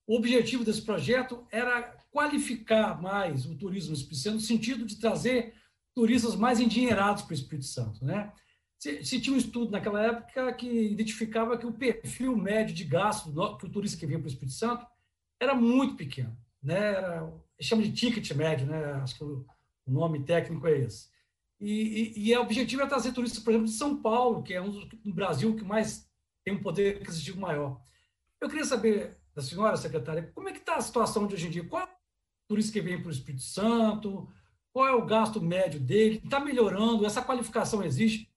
[0.07, 5.53] O objetivo desse projeto era qualificar mais o turismo espírito no sentido de trazer
[5.93, 8.03] turistas mais endinheirados para o Espírito Santo.
[8.05, 8.31] Né?
[8.77, 13.33] Se, se, tinha um estudo naquela época que identificava que o perfil médio de gasto
[13.57, 14.85] que o turista que vinha para o Espírito Santo
[15.39, 16.37] era muito pequeno.
[16.61, 16.77] Né?
[16.77, 18.93] Era, chama de ticket médio, né?
[18.93, 19.45] acho que o
[19.87, 21.09] nome técnico é esse.
[21.59, 24.61] E, e, e o objetivo é trazer turistas, por exemplo, de São Paulo, que é
[24.61, 26.09] um do Brasil que mais
[26.43, 27.81] tem um poder aquisitivo maior.
[28.39, 31.51] Eu queria saber da senhora secretária, como é que está a situação de hoje em
[31.51, 31.67] dia?
[31.67, 34.31] Qual é o turista que vem para o Espírito Santo?
[34.71, 36.21] Qual é o gasto médio dele?
[36.23, 37.05] Está melhorando?
[37.05, 38.31] Essa qualificação existe?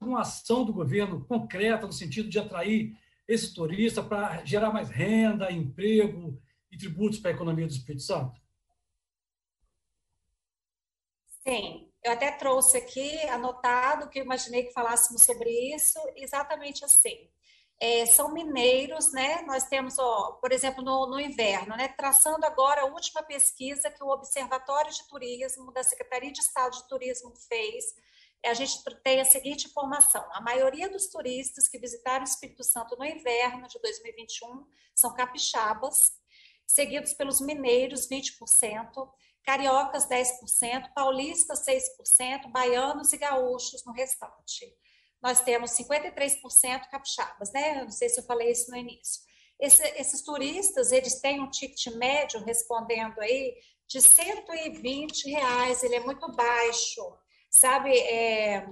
[0.00, 5.50] Uma ação do governo concreta no sentido de atrair esse turista para gerar mais renda,
[5.50, 8.40] emprego e tributos para a economia do Espírito Santo?
[11.42, 17.28] Sim, eu até trouxe aqui, anotado, que eu imaginei que falássemos sobre isso, exatamente assim.
[17.80, 19.42] É, são mineiros, né?
[19.42, 21.88] Nós temos, ó, por exemplo, no, no, inverno, né?
[21.88, 26.88] Traçando agora a última pesquisa que o Observatório de Turismo da Secretaria de Estado de
[26.88, 27.84] Turismo fez,
[28.44, 32.96] a gente tem a seguinte informação: a maioria dos turistas que visitaram o Espírito Santo
[32.96, 36.12] no inverno de 2021 são capixabas,
[36.66, 39.08] seguidos pelos mineiros, 20%,
[39.44, 44.72] cariocas 10%, paulistas 6%, baianos e gaúchos no restante.
[45.22, 47.82] Nós temos 53% capixabas, né?
[47.82, 49.22] Não sei se eu falei isso no início.
[49.60, 53.54] Esse, esses turistas, eles têm um ticket médio, respondendo aí,
[53.88, 57.02] de 120 reais, ele é muito baixo.
[57.50, 58.68] Sabe, é,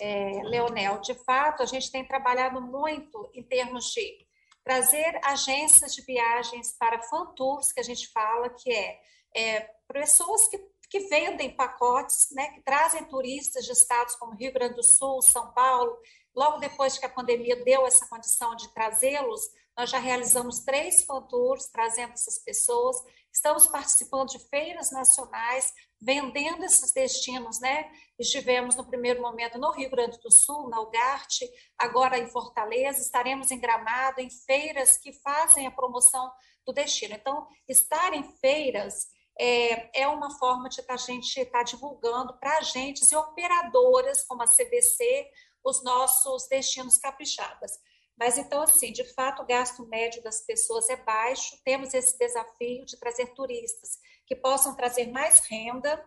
[0.00, 4.26] é, Leonel, de fato, a gente tem trabalhado muito em termos de
[4.64, 8.98] trazer agências de viagens para fan tours, que a gente fala que é
[9.36, 9.60] é,
[9.92, 14.82] pessoas que, que vendem pacotes, né, que trazem turistas de estados como Rio Grande do
[14.82, 15.96] Sul, São Paulo.
[16.34, 19.40] Logo depois que a pandemia deu essa condição de trazê-los,
[19.76, 22.96] nós já realizamos três tours trazendo essas pessoas.
[23.30, 25.70] Estamos participando de feiras nacionais,
[26.00, 27.90] vendendo esses destinos, né?
[28.18, 31.46] Estivemos no primeiro momento no Rio Grande do Sul, na Ugarte,
[31.76, 36.32] agora em Fortaleza, estaremos em Gramado, em feiras que fazem a promoção
[36.64, 37.14] do destino.
[37.14, 42.58] Então, estar em feiras é, é uma forma de a gente estar tá divulgando para
[42.58, 45.30] agentes e operadoras como a CBC
[45.64, 47.72] os nossos destinos capixabas.
[48.18, 52.84] Mas então, assim, de fato, o gasto médio das pessoas é baixo, temos esse desafio
[52.86, 56.02] de trazer turistas que possam trazer mais renda.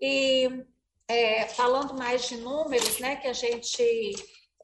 [0.00, 0.48] E
[1.06, 4.12] é, falando mais de números, né, que a gente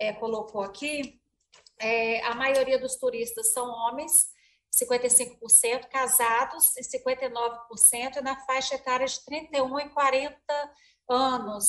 [0.00, 1.20] é, colocou aqui,
[1.78, 4.12] é, a maioria dos turistas são homens,
[4.74, 10.36] 55%, casados, 59%, e na faixa etária de 31 e 40
[11.08, 11.64] anos.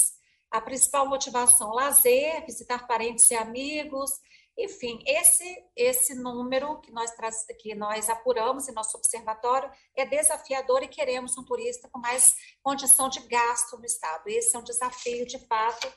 [0.51, 4.09] A principal motivação, lazer, visitar parentes e amigos,
[4.59, 7.12] enfim, esse, esse número que nós,
[7.57, 13.07] que nós apuramos em nosso observatório é desafiador e queremos um turista com mais condição
[13.07, 14.27] de gasto no Estado.
[14.27, 15.88] Esse é um desafio, de fato,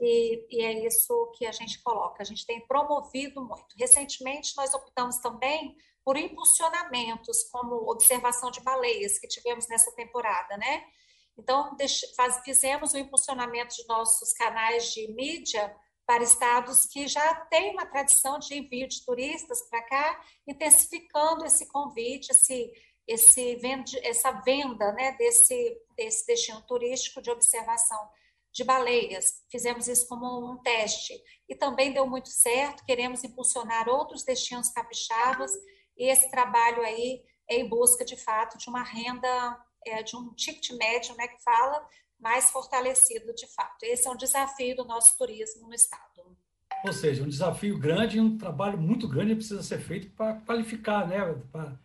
[0.00, 2.22] e, e, é isso que a gente coloca.
[2.22, 3.74] A gente tem promovido muito.
[3.76, 10.84] Recentemente, nós optamos também por impulsionamentos, como observação de baleias, que tivemos nessa temporada, né?
[11.36, 11.76] Então,
[12.16, 15.74] faz, fizemos o impulsionamento de nossos canais de mídia
[16.06, 21.66] para estados que já têm uma tradição de envio de turistas para cá, intensificando esse
[21.68, 22.70] convite, esse,
[23.08, 27.98] esse vende, essa venda né, desse, desse destino turístico de observação
[28.52, 29.42] de baleias.
[29.50, 31.14] Fizemos isso como um teste
[31.48, 32.84] e também deu muito certo.
[32.84, 35.50] Queremos impulsionar outros destinos capixabas
[35.96, 40.34] e esse trabalho aí é em busca, de fato, de uma renda, é, de um
[40.34, 41.86] ticket médio, né, que fala,
[42.18, 43.82] mais fortalecido de fato.
[43.82, 46.36] Esse é um desafio do nosso turismo no Estado.
[46.84, 51.18] Ou seja, um desafio grande um trabalho muito grande precisa ser feito para qualificar, né?
[51.50, 51.78] para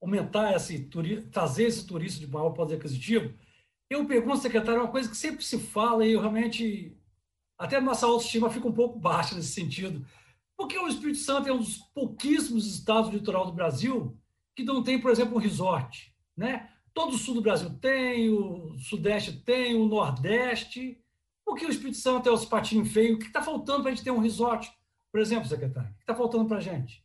[0.00, 3.32] aumentar esse turismo, trazer esse turista de maior poder aquisitivo.
[3.88, 6.96] Eu pergunto, secretário, uma coisa que sempre se fala e eu realmente,
[7.58, 10.04] até a nossa autoestima fica um pouco baixa nesse sentido.
[10.56, 14.16] Porque o Espírito Santo é um dos pouquíssimos estados do litoral do Brasil
[14.54, 16.68] que não tem, por exemplo, um resort, né?
[16.94, 21.02] Todo o sul do Brasil tem, o sudeste tem, o nordeste.
[21.44, 23.16] Por que o Espírito Santo é os patinhos feios?
[23.16, 24.70] O que está faltando para a gente ter um resort,
[25.10, 25.90] por exemplo, secretário?
[25.90, 27.02] O que está faltando para a gente?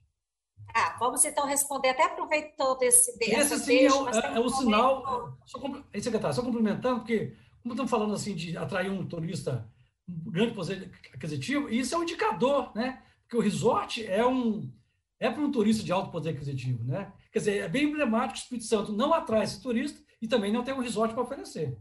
[0.76, 5.38] Ah, vamos então responder, até aproveitando esse Esse sim é, o, é, é o sinal.
[5.46, 5.60] Só,
[5.94, 7.34] secretário, só complementando, porque,
[7.64, 9.70] como estamos falando assim de atrair um turista
[10.08, 13.04] um grande poder aquisitivo, isso é um indicador, né?
[13.28, 14.72] Porque o resort é um
[15.20, 17.12] é para um turista de alto poder aquisitivo, né?
[17.32, 20.64] Quer dizer, é bem emblemático o Espírito Santo não atrai esse turista e também não
[20.64, 21.78] tem um resort para oferecer.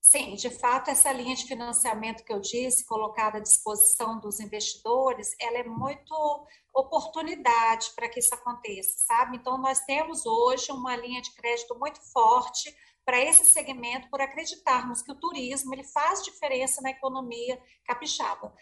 [0.00, 5.34] Sim, de fato, essa linha de financiamento que eu disse, colocada à disposição dos investidores,
[5.40, 6.14] ela é muito
[6.72, 9.38] oportunidade para que isso aconteça, sabe?
[9.38, 12.72] Então, nós temos hoje uma linha de crédito muito forte
[13.04, 18.52] para esse segmento, por acreditarmos que o turismo ele faz diferença na economia capixaba.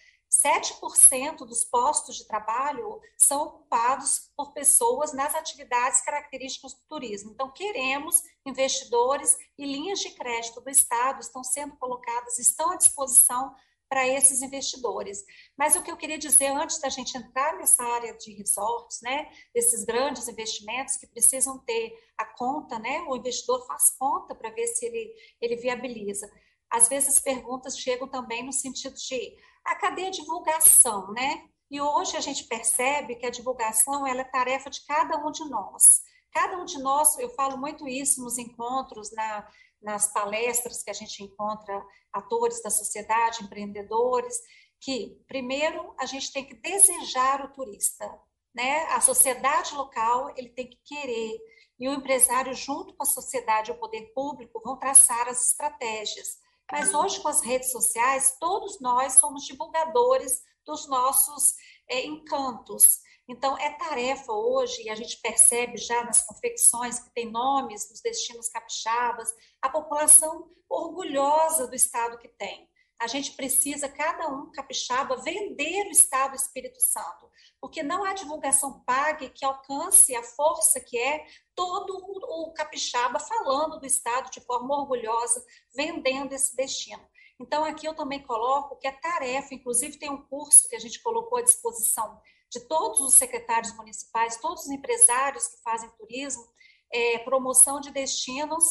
[0.43, 7.31] 7% dos postos de trabalho são ocupados por pessoas nas atividades características do turismo.
[7.33, 13.55] Então, queremos investidores e linhas de crédito do Estado estão sendo colocadas, estão à disposição
[13.89, 15.25] para esses investidores.
[15.57, 19.31] Mas o que eu queria dizer antes da gente entrar nessa área de resorts, né,
[19.55, 24.67] desses grandes investimentos que precisam ter a conta, né, o investidor faz conta para ver
[24.67, 26.29] se ele, ele viabiliza.
[26.69, 31.49] Às vezes as perguntas chegam também no sentido de a cadê a divulgação, né?
[31.71, 35.49] E hoje a gente percebe que a divulgação ela é tarefa de cada um de
[35.49, 36.03] nós.
[36.33, 39.49] Cada um de nós, eu falo muito isso nos encontros, na,
[39.81, 44.35] nas palestras que a gente encontra atores da sociedade, empreendedores,
[44.81, 48.07] que primeiro a gente tem que desejar o turista,
[48.55, 48.85] né?
[48.87, 51.39] A sociedade local ele tem que querer
[51.79, 56.39] e o empresário junto com a sociedade, o poder público vão traçar as estratégias.
[56.73, 61.55] Mas hoje, com as redes sociais, todos nós somos divulgadores dos nossos
[61.89, 63.01] é, encantos.
[63.29, 68.01] Então, é tarefa hoje, e a gente percebe já nas confecções que tem nomes dos
[68.01, 69.29] destinos capixabas,
[69.63, 72.69] a população orgulhosa do estado que tem.
[73.01, 77.31] A gente precisa, cada um capixaba, vender o Estado do Espírito Santo,
[77.61, 83.79] porque não há divulgação pague que alcance a força que é todo o capixaba falando
[83.79, 87.05] do Estado de forma orgulhosa, vendendo esse destino.
[87.39, 91.03] Então, aqui eu também coloco que é tarefa, inclusive tem um curso que a gente
[91.03, 96.47] colocou à disposição de todos os secretários municipais, todos os empresários que fazem turismo,
[96.93, 98.65] é, promoção de destinos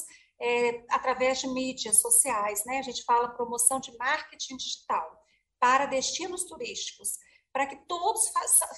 [0.43, 2.79] é, através de mídias sociais, né?
[2.79, 5.23] A gente fala promoção de marketing digital
[5.57, 7.17] para destinos turísticos,
[7.53, 8.29] para que todos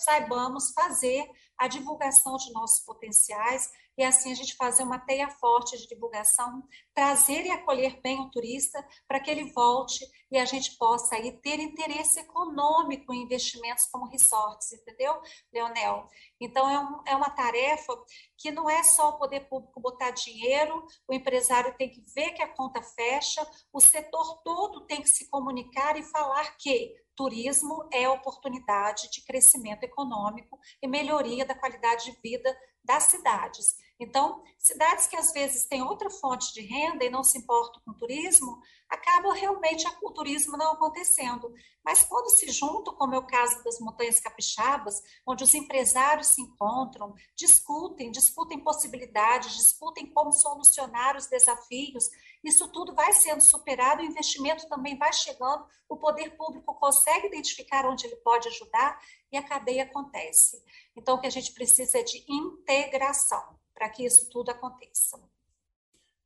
[0.04, 3.68] saibamos fazer a divulgação de nossos potenciais,
[3.98, 8.30] e assim a gente fazer uma teia forte de divulgação, trazer e acolher bem o
[8.30, 13.86] turista para que ele volte e a gente possa aí ter interesse econômico em investimentos
[13.92, 15.14] como resorts, entendeu,
[15.54, 16.08] Leonel?
[16.42, 17.94] Então, é, um, é uma tarefa
[18.38, 22.42] que não é só o poder público botar dinheiro, o empresário tem que ver que
[22.42, 28.10] a conta fecha, o setor todo tem que se comunicar e falar que turismo é
[28.10, 32.54] oportunidade de crescimento econômico e melhoria da qualidade de vida
[32.86, 33.76] das cidades.
[34.00, 37.92] Então, cidades que às vezes têm outra fonte de renda e não se importam com
[37.92, 41.54] o turismo, acaba realmente o turismo não acontecendo.
[41.84, 46.42] Mas quando se juntam, como é o caso das Montanhas Capixabas, onde os empresários se
[46.42, 52.10] encontram, discutem, discutem possibilidades, discutem como solucionar os desafios,
[52.46, 57.86] isso tudo vai sendo superado, o investimento também vai chegando, o poder público consegue identificar
[57.86, 59.00] onde ele pode ajudar
[59.32, 60.64] e a cadeia acontece.
[60.96, 63.42] Então, o que a gente precisa é de integração
[63.74, 65.20] para que isso tudo aconteça.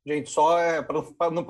[0.06, 1.46] Gente, só é para não,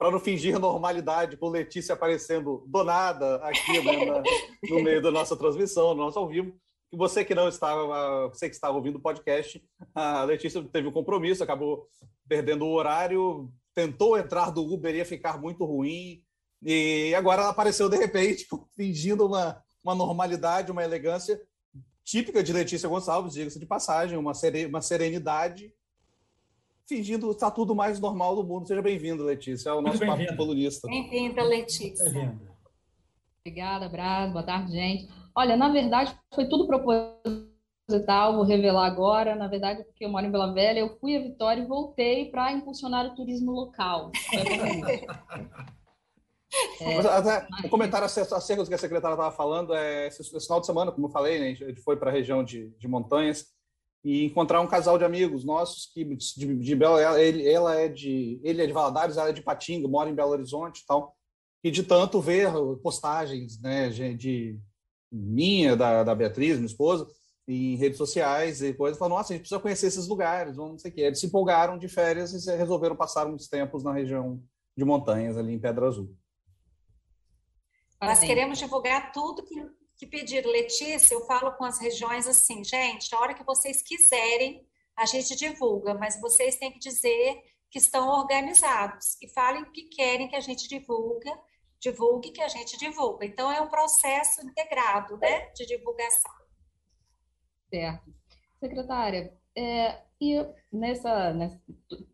[0.00, 4.22] não, fingir normalidade com Letícia aparecendo do nada aqui né, na,
[4.70, 6.54] no meio da nossa transmissão, no nosso ao vivo.
[6.92, 9.62] E você que não estava, você que estava ouvindo o podcast,
[9.94, 11.86] a Letícia teve um compromisso, acabou
[12.26, 16.22] perdendo o horário, tentou entrar do Uber, ia ficar muito ruim,
[16.62, 18.46] e agora ela apareceu de repente,
[18.76, 21.40] fingindo uma, uma normalidade, uma elegância
[22.04, 25.72] típica de Letícia Gonçalves, diga-se de passagem, uma, sere, uma serenidade,
[26.86, 28.66] fingindo que está tudo mais normal do mundo.
[28.66, 30.88] Seja bem-vindo, Letícia, ao nosso papo colunista.
[30.88, 32.10] Bem-vinda, Letícia.
[32.10, 32.40] Bem
[33.46, 34.32] Obrigada, Braz.
[34.32, 35.08] Boa tarde, gente.
[35.34, 37.49] Olha, na verdade, foi tudo proposital,
[38.34, 39.34] vou revelar agora.
[39.34, 42.52] Na verdade, porque eu moro em Vila Velha, eu fui a Vitória e voltei para
[42.52, 44.10] impulsionar o turismo local.
[46.80, 50.60] É, até um comentário acerca do que a secretária estava falando, é, esse, esse, final
[50.60, 53.46] de semana, como eu falei, né, a gente foi para a região de, de montanhas
[54.02, 58.40] e encontrar um casal de amigos nossos que de, de Belo ele, ela é de
[58.42, 61.14] ele é de Valadares, ela é de Patinga, mora em Belo Horizonte e tal.
[61.62, 62.50] E de tanto ver
[62.82, 64.58] postagens, né, de
[65.12, 67.06] minha, da, da Beatriz, minha esposa,
[67.48, 70.90] em redes sociais e coisas, falaram, nossa, a gente precisa conhecer esses lugares, não sei
[70.90, 71.00] o quê.
[71.02, 74.42] Eles se empolgaram de férias e resolveram passar uns tempos na região
[74.76, 76.14] de montanhas, ali em Pedra Azul.
[78.00, 79.54] Nós queremos divulgar tudo que,
[79.96, 80.46] que pedir.
[80.46, 84.66] Letícia, eu falo com as regiões assim, gente, a hora que vocês quiserem,
[84.96, 89.84] a gente divulga, mas vocês têm que dizer que estão organizados e falem o que
[89.84, 91.30] querem que a gente divulga,
[91.78, 93.24] divulgue que a gente divulga.
[93.24, 96.39] Então, é um processo integrado né, de divulgação.
[97.70, 98.12] Certo.
[98.58, 101.58] Secretária, é, e nessa, nessa,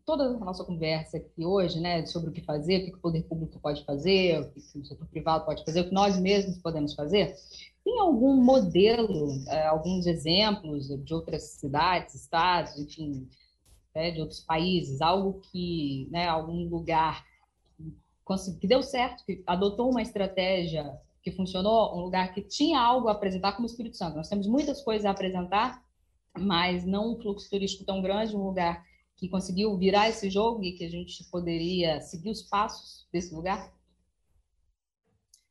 [0.05, 3.23] toda a nossa conversa aqui hoje, né, sobre o que fazer, o que o poder
[3.23, 6.93] público pode fazer, o que o setor privado pode fazer, o que nós mesmos podemos
[6.93, 7.35] fazer,
[7.83, 13.27] tem algum modelo, é, alguns exemplos de outras cidades, estados, enfim,
[13.93, 17.25] né, de outros países, algo que, né, algum lugar
[18.59, 20.97] que deu certo, que adotou uma estratégia
[21.27, 24.15] que funcionou, um lugar que tinha algo a apresentar como Espírito Santo.
[24.15, 25.83] Nós temos muitas coisas a apresentar,
[26.37, 28.85] mas não um fluxo turístico tão grande, um lugar
[29.17, 33.73] que conseguiu virar esse jogo e que a gente poderia seguir os passos desse lugar?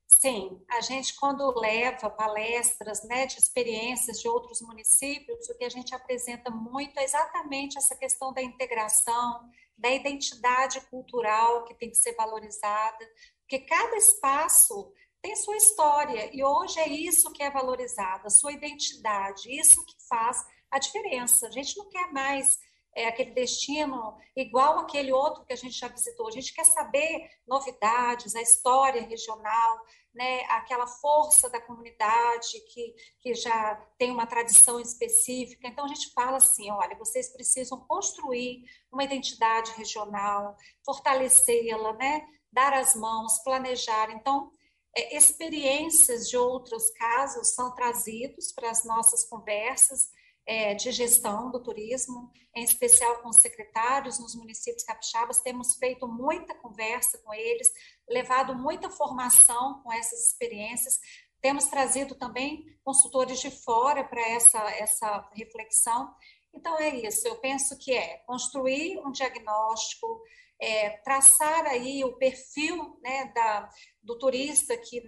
[0.07, 5.68] Sim, a gente quando leva palestras né, de experiências de outros municípios, o que a
[5.68, 11.97] gente apresenta muito é exatamente essa questão da integração, da identidade cultural que tem que
[11.97, 13.05] ser valorizada,
[13.41, 14.91] porque cada espaço
[15.27, 19.97] tem sua história e hoje é isso que é valorizado, a sua identidade, isso que
[20.09, 21.49] faz a diferença.
[21.49, 22.57] A gente não quer mais
[22.95, 26.29] é, aquele destino igual aquele outro que a gente já visitou.
[26.29, 29.81] A gente quer saber novidades, a história regional,
[30.14, 35.66] né, aquela força da comunidade que, que já tem uma tradição específica.
[35.66, 38.62] Então, a gente fala assim: olha, vocês precisam construir
[38.93, 44.11] uma identidade regional, fortalecê-la, né, dar as mãos, planejar.
[44.12, 44.53] Então,
[44.97, 50.11] é, experiências de outros casos são trazidos para as nossas conversas
[50.47, 55.41] é, de gestão do turismo, em especial com os secretários nos municípios capixabas.
[55.41, 57.69] Temos feito muita conversa com eles,
[58.09, 60.99] levado muita formação com essas experiências.
[61.43, 66.15] Temos trazido também consultores de fora para essa, essa reflexão.
[66.55, 67.29] Então, é isso.
[67.29, 70.23] Eu penso que é construir um diagnóstico,
[70.61, 73.69] é, traçar aí o perfil né, da,
[74.03, 75.03] do turista que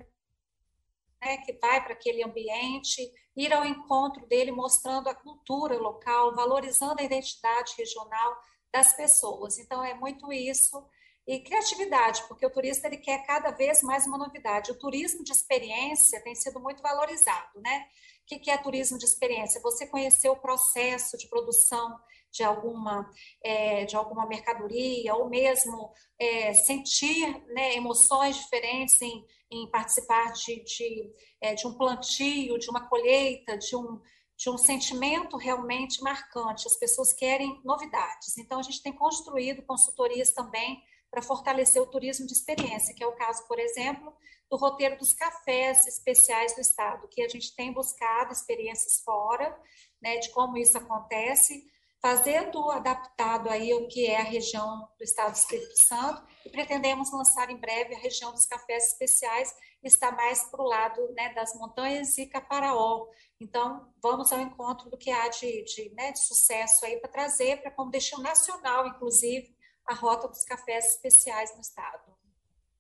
[1.20, 7.01] né, que vai para aquele ambiente, ir ao encontro dele mostrando a cultura local, valorizando
[7.01, 8.36] a identidade regional
[8.72, 9.59] das pessoas.
[9.59, 10.86] Então, é muito isso.
[11.28, 14.72] E criatividade, porque o turista ele quer cada vez mais uma novidade.
[14.72, 17.86] O turismo de experiência tem sido muito valorizado, né?
[18.22, 19.60] O que é turismo de experiência?
[19.60, 22.00] Você conhecer o processo de produção
[22.32, 23.10] de alguma,
[23.44, 30.64] é, de alguma mercadoria, ou mesmo é, sentir né, emoções diferentes em, em participar de,
[30.64, 31.12] de,
[31.42, 34.00] é, de um plantio, de uma colheita, de um,
[34.34, 36.66] de um sentimento realmente marcante.
[36.66, 38.38] As pessoas querem novidades.
[38.38, 43.06] Então, a gente tem construído consultorias também para fortalecer o turismo de experiência, que é
[43.06, 44.14] o caso, por exemplo,
[44.50, 49.56] do roteiro dos cafés especiais do estado, que a gente tem buscado experiências fora,
[50.00, 51.66] né, de como isso acontece,
[52.00, 57.12] fazendo adaptado aí o que é a região do estado do Espírito Santo, e pretendemos
[57.12, 59.52] lançar em breve a região dos cafés especiais,
[59.82, 63.06] está mais para o lado né, das montanhas e Caparaó.
[63.40, 67.61] Então, vamos ao encontro do que há de, de, né, de sucesso aí para trazer
[67.61, 69.57] para como destino nacional, inclusive,
[69.89, 72.12] a rota dos cafés especiais no estado.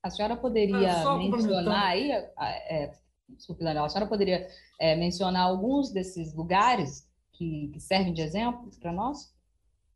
[0.02, 2.92] A senhora poderia ah, mencionar aí, é,
[3.28, 4.48] desculpe, Daniel, a senhora poderia
[4.80, 9.36] é, mencionar alguns desses lugares que, que servem de exemplo para nós?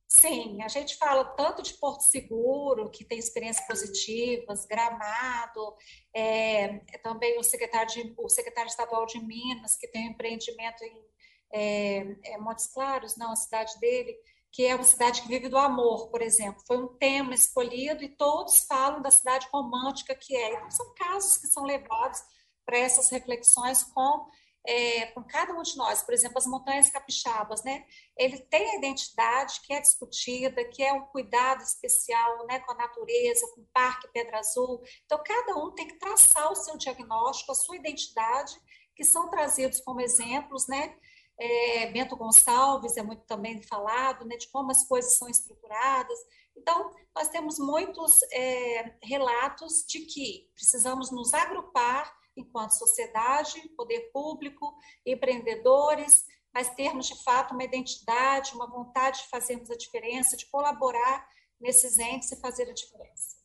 [0.08, 5.74] Sim, a gente fala tanto de Porto Seguro, que tem experiências positivas, Gramado,
[6.14, 11.02] é, também o secretário, de, o secretário estadual de Minas, que tem um empreendimento em
[11.50, 14.14] é, é, Montes Claros, não, a cidade dele,
[14.52, 16.62] que é uma cidade que vive do amor, por exemplo.
[16.66, 20.54] Foi um tema escolhido e todos falam da cidade romântica que é.
[20.54, 22.20] Então, são casos que são levados
[22.64, 24.26] para essas reflexões com,
[24.66, 26.02] é, com cada um de nós.
[26.02, 27.86] Por exemplo, as montanhas capixabas, né?
[28.14, 32.76] Ele tem a identidade que é discutida, que é um cuidado especial né, com a
[32.76, 34.82] natureza, com o Parque Pedra Azul.
[35.06, 38.54] Então, cada um tem que traçar o seu diagnóstico, a sua identidade,
[38.94, 40.94] que são trazidos como exemplos, né?
[41.42, 46.18] É, Bento Gonçalves é muito também falado, né, de como as coisas são estruturadas.
[46.56, 54.72] Então, nós temos muitos é, relatos de que precisamos nos agrupar enquanto sociedade, poder público,
[55.04, 56.24] empreendedores,
[56.54, 61.26] mas termos de fato uma identidade, uma vontade de fazermos a diferença, de colaborar
[61.60, 63.36] nesses entes e fazer a diferença.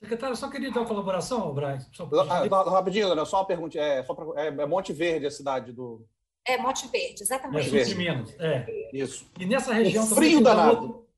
[0.00, 1.88] Secretário, só queria ter uma colaboração, Braz.
[1.92, 2.08] Só...
[2.30, 3.78] Ah, rapidinho, só uma pergunta.
[3.78, 6.06] É, só pra, é, é Monte Verde a cidade do,
[6.48, 7.76] é, Monte Verde, exatamente.
[7.76, 8.88] É, sul de Minas, é.
[8.92, 9.30] Isso.
[9.38, 10.80] E nessa região o frio danado.
[10.80, 11.08] Outro...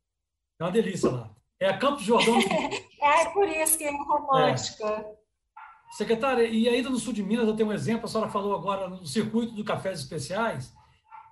[0.58, 1.30] É uma delícia lá.
[1.60, 2.38] É a Campos Jordão.
[3.00, 4.84] é, é por isso que é romântica.
[4.84, 5.20] É.
[5.92, 8.88] Secretária, e ainda no sul de Minas, eu tenho um exemplo, a senhora falou agora
[8.88, 10.72] no circuito do Cafés Especiais,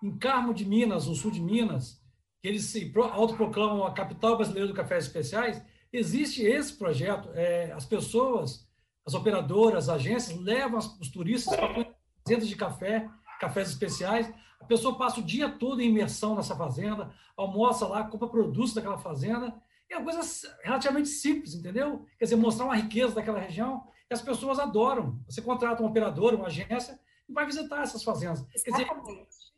[0.03, 2.01] em Carmo de Minas, no sul de Minas,
[2.41, 7.31] que eles se autoproclamam a capital brasileira do Cafés Especiais, existe esse projeto.
[7.35, 8.67] É, as pessoas,
[9.07, 11.87] as operadoras, as agências, levam os turistas para
[12.25, 13.09] fazendas de café
[13.39, 14.33] cafés especiais.
[14.61, 18.99] A pessoa passa o dia todo em imersão nessa fazenda, almoça lá, compra produtos daquela
[18.99, 19.55] fazenda.
[19.91, 20.21] É uma coisa
[20.63, 22.05] relativamente simples, entendeu?
[22.19, 25.19] Quer dizer, mostrar uma riqueza daquela região que as pessoas adoram.
[25.27, 28.43] Você contrata um operador, uma agência, e vai visitar essas fazendas.
[28.65, 28.87] Quer dizer,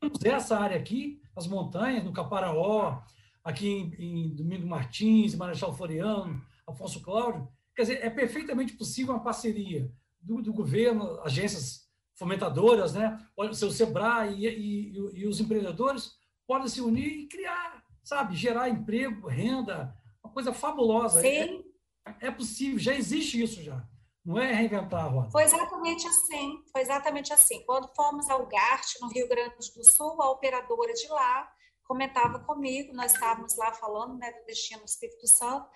[0.01, 3.01] temos essa área aqui, as montanhas, no Caparaó,
[3.45, 7.49] aqui em, em Domingo Martins, Marechal Floriano, Afonso Cláudio.
[7.75, 11.90] Quer dizer, é perfeitamente possível uma parceria do, do governo, agências
[12.21, 13.19] fomentadoras, né?
[13.35, 16.13] o seu Sebrae e, e, e, os empreendedores
[16.47, 21.23] podem se unir e criar, sabe, gerar emprego, renda, uma coisa fabulosa.
[21.23, 21.65] Sim.
[22.07, 23.83] É, é possível, já existe isso já.
[24.23, 25.31] Não é reinventar a roda.
[25.31, 27.65] Foi exatamente assim, foi exatamente assim.
[27.65, 31.51] Quando fomos ao GART, no Rio Grande do Sul, a operadora de lá
[31.85, 35.67] comentava comigo, nós estávamos lá falando né, do destino do Espírito Santo,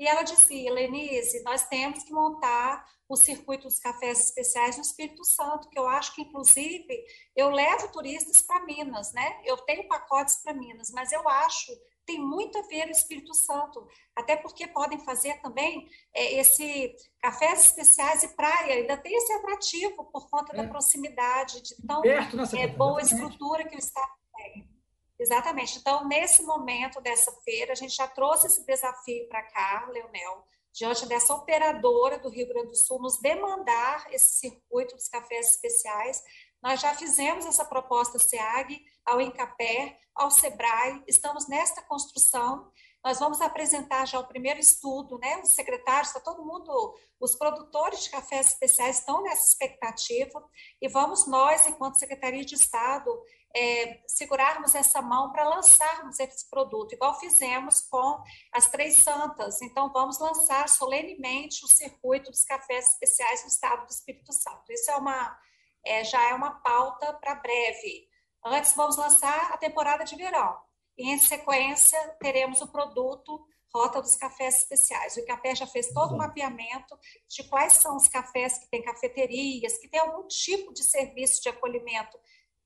[0.00, 5.22] e ela dizia, Lenise, nós temos que montar o circuito dos cafés especiais no Espírito
[5.26, 7.04] Santo, que eu acho que, inclusive,
[7.36, 9.42] eu levo turistas para Minas, né?
[9.44, 11.70] Eu tenho pacotes para Minas, mas eu acho
[12.06, 13.86] tem muito a ver o Espírito Santo,
[14.16, 20.10] até porque podem fazer também é, esse cafés especiais e praia, ainda tem esse atrativo
[20.10, 20.56] por conta é.
[20.56, 24.79] da proximidade, de tão Perto, é, boa estrutura que o Estado tem.
[25.20, 25.78] Exatamente.
[25.78, 31.06] Então, nesse momento dessa feira, a gente já trouxe esse desafio para cá, Leonel, diante
[31.06, 36.22] dessa operadora do Rio Grande do Sul, nos demandar esse circuito dos cafés especiais.
[36.62, 42.70] Nós já fizemos essa proposta SEAG ao Encapé, ao SEBRAE, estamos nesta construção.
[43.02, 45.38] Nós vamos apresentar já o primeiro estudo, né?
[45.38, 50.44] Os secretários, está todo mundo, os produtores de cafés especiais estão nessa expectativa,
[50.80, 53.10] e vamos nós, enquanto Secretaria de Estado,
[53.56, 58.22] é, segurarmos essa mão para lançarmos esse produto, igual fizemos com
[58.52, 59.60] as Três Santas.
[59.62, 64.70] Então, vamos lançar solenemente o circuito dos cafés especiais no estado do Espírito Santo.
[64.70, 65.38] Isso é uma,
[65.84, 68.08] é, já é uma pauta para breve.
[68.44, 70.69] Antes, vamos lançar a temporada de verão.
[71.00, 73.42] E, em sequência, teremos o produto
[73.74, 75.16] Rota dos Cafés Especiais.
[75.16, 79.78] O ICAPé já fez todo o mapeamento de quais são os cafés que têm cafeterias,
[79.78, 82.18] que têm algum tipo de serviço de acolhimento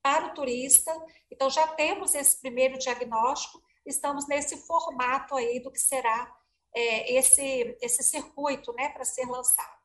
[0.02, 0.90] para o turista.
[1.30, 6.34] Então, já temos esse primeiro diagnóstico, estamos nesse formato aí do que será
[6.74, 9.78] é, esse, esse circuito né, para ser lançado.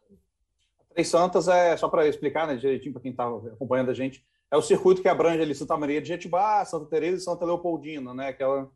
[0.89, 4.57] Três Santas é, só para explicar né, direitinho para quem está acompanhando a gente, é
[4.57, 8.29] o circuito que abrange ali Santa Maria de Jetibá, Santa Teresa e Santa Leopoldina, né?
[8.29, 8.69] Aquela,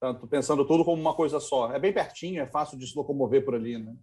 [0.00, 1.72] tanto pensando tudo como uma coisa só.
[1.72, 3.94] É bem pertinho, é fácil de se locomover por ali, né?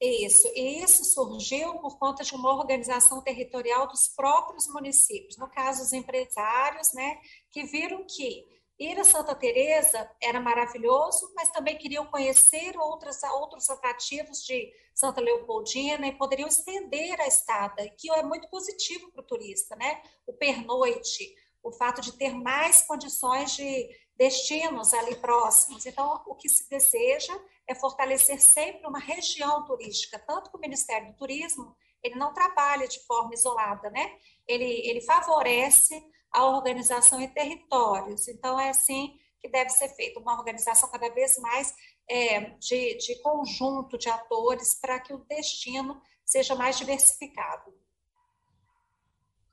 [0.00, 5.82] Isso, e isso surgiu por conta de uma organização territorial dos próprios municípios, no caso
[5.82, 7.16] os empresários, né,
[7.50, 8.44] que viram que
[8.78, 15.20] Ir a Santa Teresa era maravilhoso, mas também queriam conhecer outras, outros atrativos de Santa
[15.20, 20.00] Leopoldina e poderiam estender a estada, que é muito positivo para o turista, né?
[20.24, 25.84] O pernoite, o fato de ter mais condições de destinos ali próximos.
[25.84, 31.08] Então, o que se deseja é fortalecer sempre uma região turística, tanto que o Ministério
[31.08, 34.18] do Turismo, ele não trabalha de forma isolada, né?
[34.46, 36.00] Ele, ele favorece
[36.32, 38.28] a organização em territórios.
[38.28, 41.72] Então, é assim que deve ser feita, uma organização cada vez mais
[42.10, 47.72] é, de, de conjunto de atores para que o destino seja mais diversificado.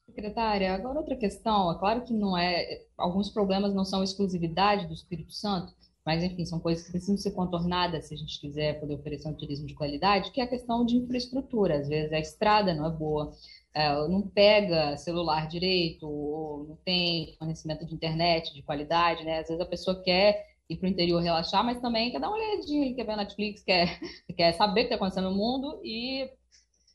[0.06, 4.94] Secretária, agora outra questão, é claro que não é, alguns problemas não são exclusividade do
[4.94, 5.74] Espírito Santo,
[6.06, 9.34] mas enfim, são coisas que precisam ser contornadas se a gente quiser poder oferecer um
[9.34, 12.92] turismo de qualidade, que é a questão de infraestrutura, às vezes a estrada não é
[12.92, 13.34] boa,
[13.74, 19.40] é, não pega celular direito, ou não tem fornecimento de internet de qualidade, né?
[19.40, 22.38] Às vezes a pessoa quer ir para o interior relaxar, mas também quer dar uma
[22.38, 24.00] olhadinha, quer ver Netflix, quer,
[24.38, 26.30] quer saber o que está acontecendo no mundo e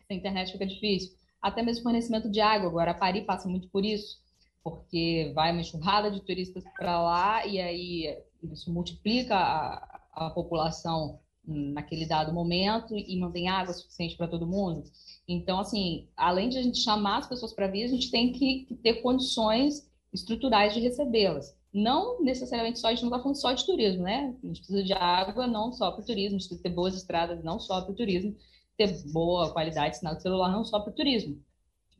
[0.06, 1.12] sem internet fica difícil.
[1.42, 2.68] Até mesmo fornecimento de água.
[2.68, 4.18] Agora, Paris passa muito por isso,
[4.62, 11.20] porque vai uma enxurrada de turistas para lá e aí isso multiplica a, a população
[11.46, 14.84] naquele dado momento e tem água suficiente para todo mundo.
[15.26, 18.64] Então, assim, além de a gente chamar as pessoas para vir, a gente tem que,
[18.66, 21.56] que ter condições estruturais de recebê-las.
[21.72, 24.34] Não necessariamente só, a gente não está falando só de turismo, né?
[24.42, 26.96] A gente precisa de água não só para o turismo, a gente precisa ter boas
[26.96, 28.34] estradas não só para o turismo,
[28.76, 31.40] ter boa qualidade de sinal de celular não só para o turismo,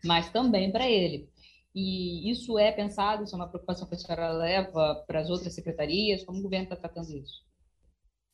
[0.04, 1.28] mas também para ele.
[1.74, 5.54] E isso é pensado, isso é uma preocupação que a senhora leva para as outras
[5.54, 7.48] secretarias, como o governo está tratando isso?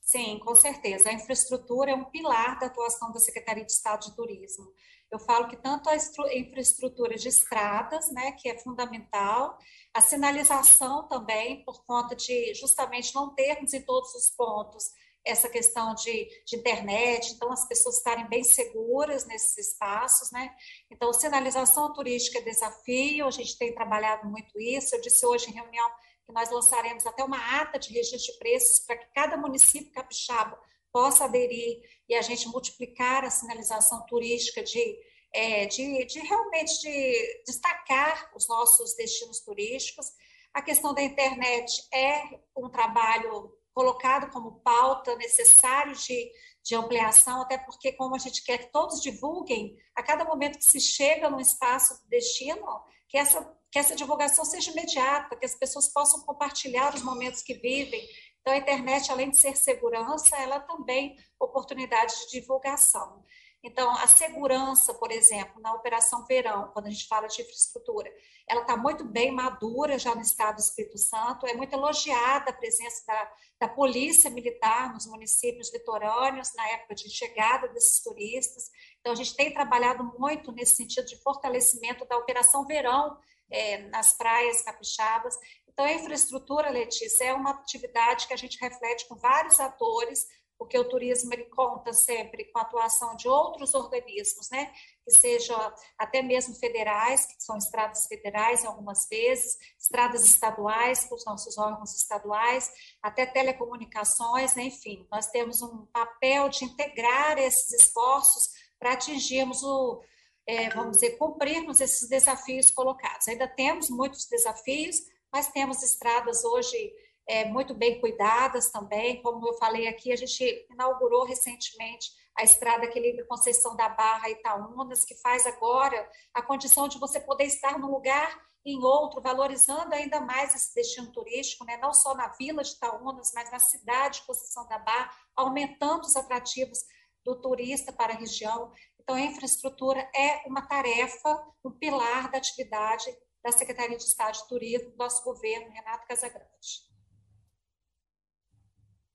[0.00, 1.10] Sim, com certeza.
[1.10, 4.72] A infraestrutura é um pilar da atuação da Secretaria de Estado de Turismo.
[5.10, 5.96] Eu falo que tanto a
[6.36, 9.58] infraestrutura de estradas, né, que é fundamental,
[9.92, 14.84] a sinalização também, por conta de justamente não termos em todos os pontos
[15.26, 20.54] essa questão de, de, internet, então as pessoas estarem bem seguras nesses espaços, né?
[20.88, 24.94] Então, sinalização turística é desafio, a gente tem trabalhado muito isso.
[24.94, 25.90] Eu disse hoje em reunião
[26.24, 30.56] que nós lançaremos até uma ata de registro de preços para que cada município capixaba
[30.92, 34.96] possa aderir e a gente multiplicar a sinalização turística de,
[35.32, 40.06] é, de, de realmente de destacar os nossos destinos turísticos.
[40.54, 42.22] A questão da internet é
[42.56, 46.32] um trabalho colocado como pauta necessário de,
[46.64, 50.64] de ampliação, até porque, como a gente quer que todos divulguem, a cada momento que
[50.64, 52.66] se chega num espaço destino,
[53.06, 57.52] que essa que essa divulgação seja imediata, que as pessoas possam compartilhar os momentos que
[57.52, 58.08] vivem.
[58.40, 63.22] Então, a internet, além de ser segurança, ela também oportunidade de divulgação.
[63.66, 68.08] Então, a segurança, por exemplo, na Operação Verão, quando a gente fala de infraestrutura,
[68.48, 72.52] ela está muito bem madura já no estado do Espírito Santo, é muito elogiada a
[72.52, 78.70] presença da, da Polícia Militar nos municípios litorâneos, na época de chegada desses turistas.
[79.00, 83.18] Então, a gente tem trabalhado muito nesse sentido de fortalecimento da Operação Verão,
[83.50, 85.36] é, nas praias capixabas.
[85.76, 90.26] Então, a infraestrutura, Letícia, é uma atividade que a gente reflete com vários atores,
[90.58, 94.72] porque o turismo ele conta sempre com a atuação de outros organismos, né?
[95.04, 95.54] Que sejam
[95.98, 101.94] até mesmo federais, que são estradas federais algumas vezes, estradas estaduais, com os nossos órgãos
[101.94, 102.72] estaduais,
[103.02, 104.62] até telecomunicações, né?
[104.62, 108.48] enfim, nós temos um papel de integrar esses esforços
[108.78, 110.02] para atingirmos o,
[110.46, 113.28] é, vamos dizer, cumprirmos esses desafios colocados.
[113.28, 114.96] Ainda temos muitos desafios,
[115.36, 116.94] mas temos estradas hoje
[117.28, 119.20] é, muito bem cuidadas também.
[119.20, 124.28] Como eu falei aqui, a gente inaugurou recentemente a estrada que liga Conceição da Barra
[124.28, 128.34] a Itaúnas, que faz agora a condição de você poder estar num lugar
[128.64, 131.76] e em outro, valorizando ainda mais esse destino turístico, né?
[131.76, 136.16] não só na vila de Itaúnas, mas na cidade de Conceição da Barra, aumentando os
[136.16, 136.78] atrativos
[137.22, 138.72] do turista para a região.
[138.98, 143.04] Então, a infraestrutura é uma tarefa, um pilar da atividade
[143.46, 146.84] da Secretaria de Estado de Turismo do nosso governo, Renato Casagrande.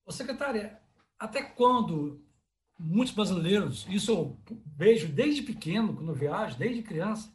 [0.10, 0.82] secretária,
[1.20, 2.26] até quando
[2.80, 4.38] muitos brasileiros, isso eu
[4.78, 7.34] vejo desde pequeno, quando viajo, desde criança,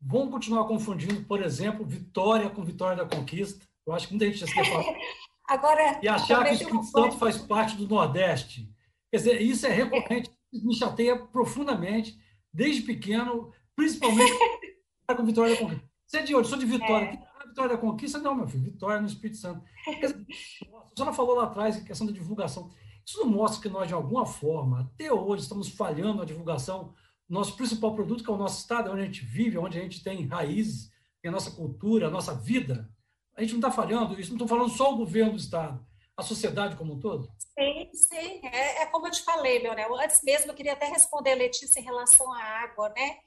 [0.00, 3.64] vão continuar confundindo, por exemplo, vitória com vitória da conquista.
[3.86, 4.84] Eu acho que muita gente já se falar.
[5.46, 8.68] Agora, e achar que o Espírito Santo faz parte do Nordeste.
[9.10, 12.18] Quer dizer, isso é recorrente, me chateia profundamente,
[12.52, 14.32] desde pequeno, principalmente
[15.16, 15.93] com vitória da conquista.
[16.14, 16.46] Você é de onde?
[16.46, 17.06] Sou de Vitória.
[17.42, 17.46] É.
[17.48, 18.20] Vitória da conquista?
[18.20, 19.64] Não, meu filho, vitória no Espírito Santo.
[19.84, 19.90] A
[20.96, 22.70] senhora falou lá atrás, a questão da divulgação.
[23.04, 26.94] Isso não mostra que nós, de alguma forma, até hoje, estamos falhando na divulgação
[27.28, 29.82] do nosso principal produto, que é o nosso estado, onde a gente vive, onde a
[29.82, 30.88] gente tem raízes,
[31.20, 32.88] tem a nossa cultura, a nossa vida.
[33.36, 35.84] A gente não está falhando, isso não estou falando só o governo do estado,
[36.16, 37.28] a sociedade como um todo?
[37.38, 38.40] Sim, sim.
[38.46, 39.98] É, é como eu te falei, Leonel.
[39.98, 43.18] Antes mesmo, eu queria até responder a Letícia em relação à água, né?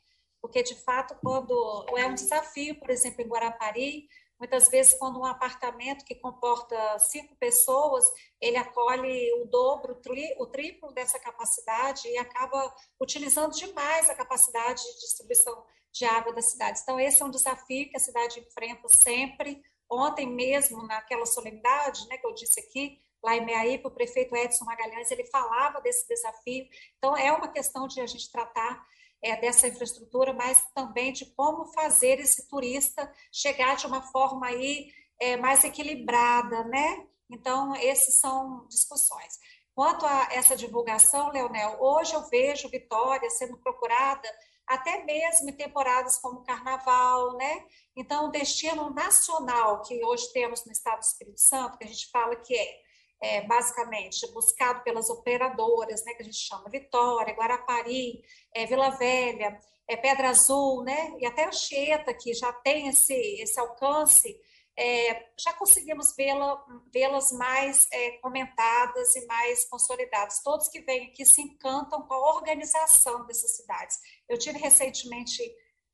[0.41, 4.07] Porque, de fato, quando é um desafio, por exemplo, em Guarapari,
[4.39, 8.05] Muitas vezes, quando um apartamento que comporta cinco pessoas,
[8.39, 9.99] ele acolhe o dobro,
[10.37, 16.41] o triplo dessa capacidade e acaba utilizando demais a capacidade de distribuição de água da
[16.41, 16.79] cidade.
[16.83, 19.59] Então, esse é um desafio que a cidade enfrenta sempre.
[19.89, 24.65] Ontem mesmo, naquela solenidade né, que eu disse aqui, lá em Meaípe, o prefeito Edson
[24.65, 26.67] Magalhães, ele falava desse desafio.
[26.97, 28.85] Então, é uma questão de a gente tratar
[29.21, 34.91] é, dessa infraestrutura, mas também de como fazer esse turista chegar de uma forma aí
[35.19, 37.05] é, mais equilibrada, né?
[37.29, 39.33] Então, esses são discussões.
[39.73, 44.27] Quanto a essa divulgação, Leonel, hoje eu vejo Vitória sendo procurada
[44.65, 47.65] até mesmo em temporadas como Carnaval, né?
[47.95, 52.09] Então, o destino nacional que hoje temos no Estado do Espírito Santo, que a gente
[52.11, 52.86] fala que é
[53.21, 58.21] é, basicamente buscado pelas operadoras, né, que a gente chama Vitória, Guarapari,
[58.53, 63.59] é, Vila Velha, é, Pedra Azul, né, e até Anchieta, que já tem esse, esse
[63.59, 64.39] alcance,
[64.79, 70.39] é, já conseguimos vê-las vê mais é, comentadas e mais consolidadas.
[70.43, 73.97] Todos que vêm aqui se encantam com a organização dessas cidades.
[74.29, 75.41] Eu tive recentemente,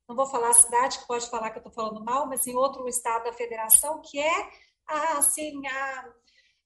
[0.07, 2.55] não vou falar a cidade, que pode falar que eu estou falando mal, mas em
[2.55, 4.49] outro estado da federação, que é
[4.85, 6.13] a, assim, a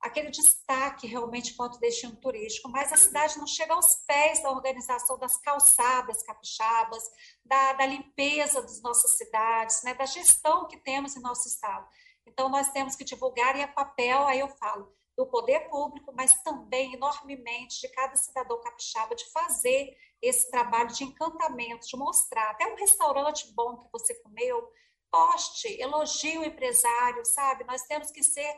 [0.02, 5.18] aquele destaque realmente quanto destino turístico, mas a cidade não chega aos pés da organização
[5.18, 7.04] das calçadas capixabas,
[7.44, 11.88] da, da limpeza das nossas cidades, né, da gestão que temos em nosso estado.
[12.26, 16.34] Então, nós temos que divulgar, e é papel, aí eu falo, do poder público, mas
[16.44, 22.68] também enormemente de cada cidadão capixaba de fazer esse trabalho de encantamento, de mostrar até
[22.68, 24.72] um restaurante bom que você comeu,
[25.10, 27.64] poste, elogie o empresário, sabe?
[27.64, 28.54] Nós temos que ser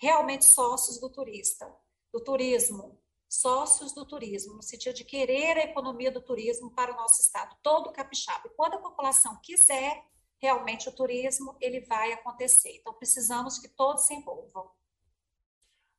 [0.00, 1.70] realmente sócios do turista,
[2.12, 2.98] do turismo,
[3.28, 7.54] sócios do turismo, no sentido de querer a economia do turismo para o nosso estado,
[7.62, 8.42] todo capixaba.
[8.46, 10.02] E quando a população quiser
[10.38, 12.78] realmente o turismo, ele vai acontecer.
[12.80, 14.70] Então, precisamos que todos se envolvam.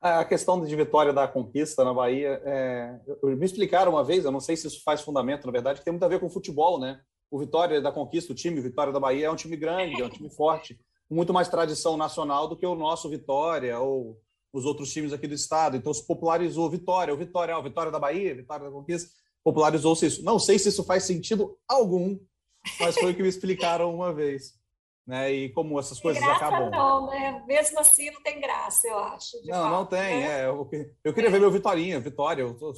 [0.01, 4.39] A questão de vitória da conquista na Bahia, é, me explicaram uma vez, eu não
[4.39, 6.99] sei se isso faz fundamento, na verdade, que tem muito a ver com futebol, né?
[7.29, 10.09] O Vitória da Conquista, o time Vitória da Bahia, é um time grande, é um
[10.09, 10.77] time forte
[11.11, 14.17] muito mais tradição nacional do que o nosso Vitória ou
[14.53, 15.75] os outros times aqui do estado.
[15.75, 19.11] Então se popularizou Vitória, o Vitória, o Vitória da Bahia, Vitória da Conquista,
[19.43, 20.23] popularizou-se isso.
[20.23, 22.17] Não sei se isso faz sentido algum,
[22.79, 24.59] mas foi o que me explicaram uma vez.
[25.05, 25.31] Né?
[25.33, 26.69] E como essas coisas graça acabam.
[26.69, 27.43] Não, né?
[27.45, 29.37] Mesmo assim não tem graça, eu acho.
[29.43, 30.19] não, fato, não tem.
[30.19, 30.41] Né?
[30.41, 30.69] É, eu,
[31.03, 32.43] eu, queria ver meu Vitorinha, Vitória.
[32.43, 32.73] Eu tô,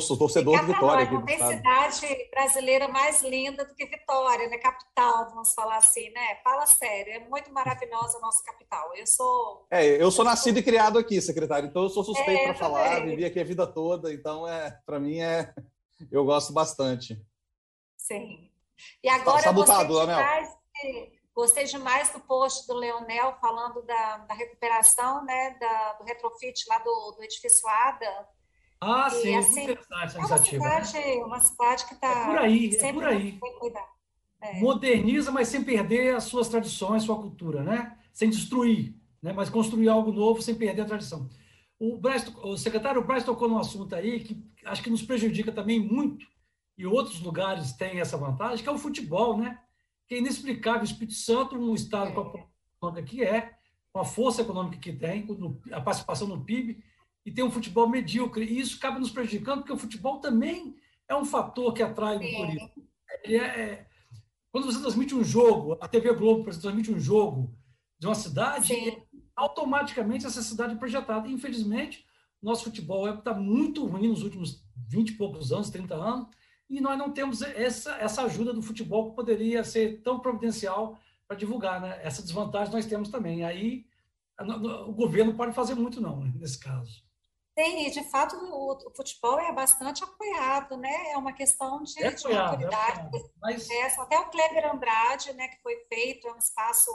[0.00, 1.10] torcedor de Vitória.
[1.10, 4.58] Não tem cidade brasileira mais linda do que Vitória, né?
[4.58, 6.36] Capital, vamos falar assim, né?
[6.42, 8.94] Fala sério, é muito maravilhosa a nossa capital.
[8.94, 9.66] Eu sou.
[9.70, 13.04] É, eu sou nascido e criado aqui, secretário, então eu sou suspeito é, para falar,
[13.04, 15.52] vivi aqui a vida toda, então é, para mim é.
[16.10, 17.20] Eu gosto bastante.
[17.96, 18.50] Sim.
[19.02, 20.56] E agora tá gostei demais,
[21.34, 25.56] gostei demais do post do Leonel falando da, da recuperação, né?
[25.60, 28.28] Da, do retrofit lá do, do edifício Ada
[28.84, 30.64] ah, e, sim, assim, interessante essa iniciativa.
[30.64, 31.24] É uma cidade, né?
[31.24, 32.08] uma cidade que está.
[32.08, 33.38] É por aí, é por aí.
[34.40, 34.60] É.
[34.60, 37.96] Moderniza, mas sem perder as suas tradições, sua cultura, né?
[38.12, 39.32] Sem destruir, né?
[39.32, 41.30] mas construir algo novo sem perder a tradição.
[41.78, 45.78] O, Braz, o secretário Braz tocou num assunto aí que acho que nos prejudica também
[45.78, 46.26] muito,
[46.76, 49.60] e outros lugares têm essa vantagem, que é o futebol, né?
[50.08, 50.80] Que é inexplicável.
[50.80, 52.14] O Espírito Santo, um estado é.
[52.14, 53.54] com a econômica que é,
[53.92, 55.26] com a força econômica que tem,
[55.70, 56.82] a participação no PIB,
[57.24, 58.44] e tem um futebol medíocre.
[58.44, 60.76] E isso acaba nos prejudicando, porque o futebol também
[61.08, 62.70] é um fator que atrai o turismo.
[63.24, 63.86] É, é,
[64.50, 67.54] quando você transmite um jogo, a TV Globo transmite um jogo
[67.98, 68.74] de uma cidade,
[69.36, 71.28] automaticamente essa cidade é projetada.
[71.28, 72.04] Infelizmente,
[72.42, 76.28] nosso futebol está muito ruim nos últimos 20 e poucos anos, 30 anos,
[76.68, 80.98] e nós não temos essa, essa ajuda do futebol que poderia ser tão providencial
[81.28, 81.80] para divulgar.
[81.80, 82.00] Né?
[82.02, 83.44] Essa desvantagem nós temos também.
[83.44, 83.86] Aí
[84.86, 87.02] o governo pode fazer muito, não, nesse caso.
[87.54, 91.10] Tem, de fato, o, o, futebol é bastante apoiado, né?
[91.10, 93.16] É uma questão de, é de apoiado, maturidade.
[93.16, 93.68] É mas...
[93.68, 96.90] é, até o Kleber Andrade, né, que foi feito, é um espaço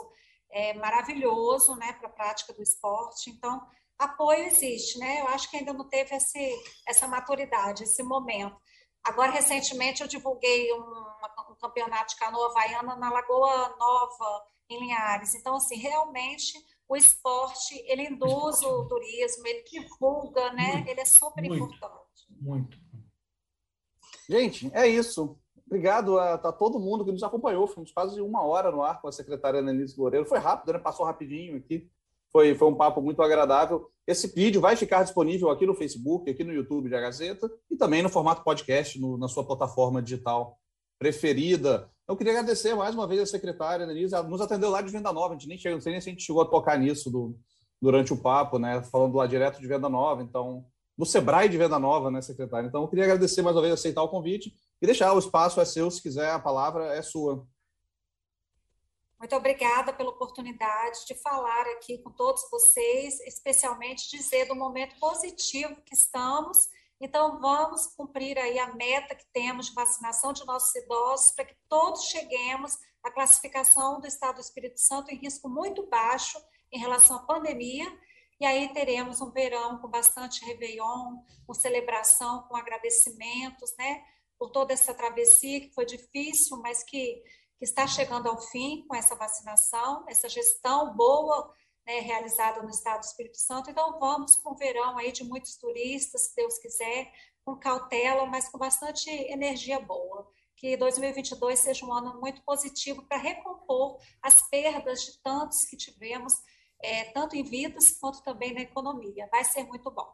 [0.50, 3.30] é, maravilhoso né, para a prática do esporte.
[3.30, 3.64] Então,
[3.98, 5.20] apoio existe, né?
[5.20, 6.52] Eu acho que ainda não teve esse,
[6.88, 8.56] essa maturidade, esse momento.
[9.04, 11.04] Agora, recentemente, eu divulguei um,
[11.50, 15.34] um campeonato de canoa havaiana na Lagoa Nova, em Linhares.
[15.34, 16.58] Então, assim, realmente
[16.88, 20.76] o esporte, ele induz o turismo, ele divulga, né?
[20.76, 22.26] Muito, ele é super muito, importante.
[22.40, 22.78] Muito.
[24.28, 25.38] Gente, é isso.
[25.66, 27.66] Obrigado a, a, todo mundo que nos acompanhou.
[27.66, 30.26] Fomos quase uma hora no ar com a secretária Anelise Loureiro.
[30.26, 30.78] Foi rápido, né?
[30.78, 31.90] Passou rapidinho aqui.
[32.32, 33.90] Foi, foi um papo muito agradável.
[34.06, 38.02] Esse vídeo vai ficar disponível aqui no Facebook, aqui no YouTube da Gazeta e também
[38.02, 40.58] no formato podcast no, na sua plataforma digital
[40.98, 41.90] preferida.
[42.06, 45.12] Eu queria agradecer mais uma vez a secretária Denise, ela nos atendeu lá de Venda
[45.12, 47.10] Nova, a gente nem chega, não sei nem se a gente chegou a tocar nisso
[47.10, 47.38] do,
[47.80, 48.82] durante o papo, né?
[48.82, 50.64] Falando lá direto de Venda Nova, então,
[50.96, 52.66] do Sebrae de Venda Nova, né, secretária?
[52.66, 55.64] Então, eu queria agradecer mais uma vez aceitar o convite e deixar o espaço é
[55.64, 57.46] seu, se quiser, a palavra é sua.
[59.18, 65.74] Muito obrigada pela oportunidade de falar aqui com todos vocês, especialmente dizer do momento positivo
[65.84, 66.68] que estamos
[67.00, 71.56] então, vamos cumprir aí a meta que temos de vacinação de nossos idosos para que
[71.68, 76.38] todos cheguemos à classificação do Estado do Espírito Santo em risco muito baixo
[76.72, 77.86] em relação à pandemia.
[78.40, 84.02] E aí teremos um verão com bastante réveillon, com celebração, com agradecimentos, né?
[84.36, 87.22] Por toda essa travessia que foi difícil, mas que,
[87.58, 91.52] que está chegando ao fim com essa vacinação, essa gestão boa
[91.88, 93.70] né, realizada no estado do Espírito Santo.
[93.70, 97.10] Então, vamos para um verão aí de muitos turistas, se Deus quiser,
[97.42, 100.28] com cautela, mas com bastante energia boa.
[100.54, 106.34] Que 2022 seja um ano muito positivo para recompor as perdas de tantos que tivemos,
[106.82, 109.26] é, tanto em vidas quanto também na economia.
[109.32, 110.12] Vai ser muito bom.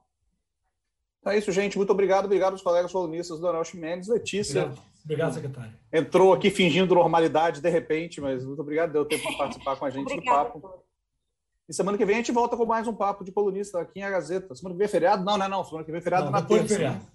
[1.26, 1.76] É isso, gente.
[1.76, 2.26] Muito obrigado.
[2.26, 4.66] Obrigado aos colegas colunistas, Donel Chimenez, Letícia.
[4.66, 5.78] Obrigado, obrigado secretário.
[5.90, 8.92] Entrou aqui fingindo normalidade de repente, mas muito obrigado.
[8.92, 10.83] Deu tempo de participar com a gente do papo.
[11.68, 14.02] E semana que vem a gente volta com mais um papo de colunista aqui em
[14.02, 14.54] A Gazeta.
[14.54, 15.24] Semana que vem é feriado?
[15.24, 15.64] Não, não é não.
[15.64, 16.74] Semana que vem é feriado não, na terça.
[16.74, 16.96] Feriado.
[16.96, 17.06] Né?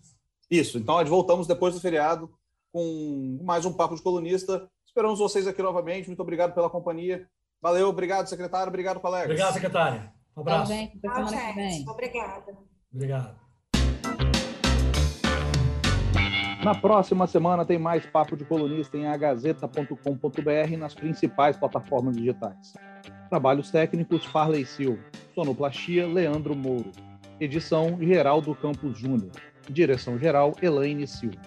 [0.49, 0.79] Isso.
[0.79, 2.31] Então, voltamos depois do feriado
[2.73, 4.67] com mais um papo de colunista.
[4.87, 6.07] Esperamos vocês aqui novamente.
[6.07, 7.27] Muito obrigado pela companhia.
[7.61, 8.69] Valeu, obrigado, secretário.
[8.69, 9.27] Obrigado, colegas.
[9.27, 10.11] Obrigado, secretária.
[10.35, 10.71] Um abraço.
[10.71, 11.87] Tchau, gente.
[11.87, 12.57] Obrigada.
[12.91, 13.39] Obrigado.
[16.63, 22.73] Na próxima semana tem mais Papo de Colunista em agazeta.com.br nas principais plataformas digitais.
[23.29, 25.03] Trabalhos técnicos Farley Silva.
[25.35, 26.91] Sonoplastia Leandro Mouro.
[27.39, 29.29] Edição Geraldo Campos Júnior.
[29.69, 31.37] Direção geral Elaine Silva.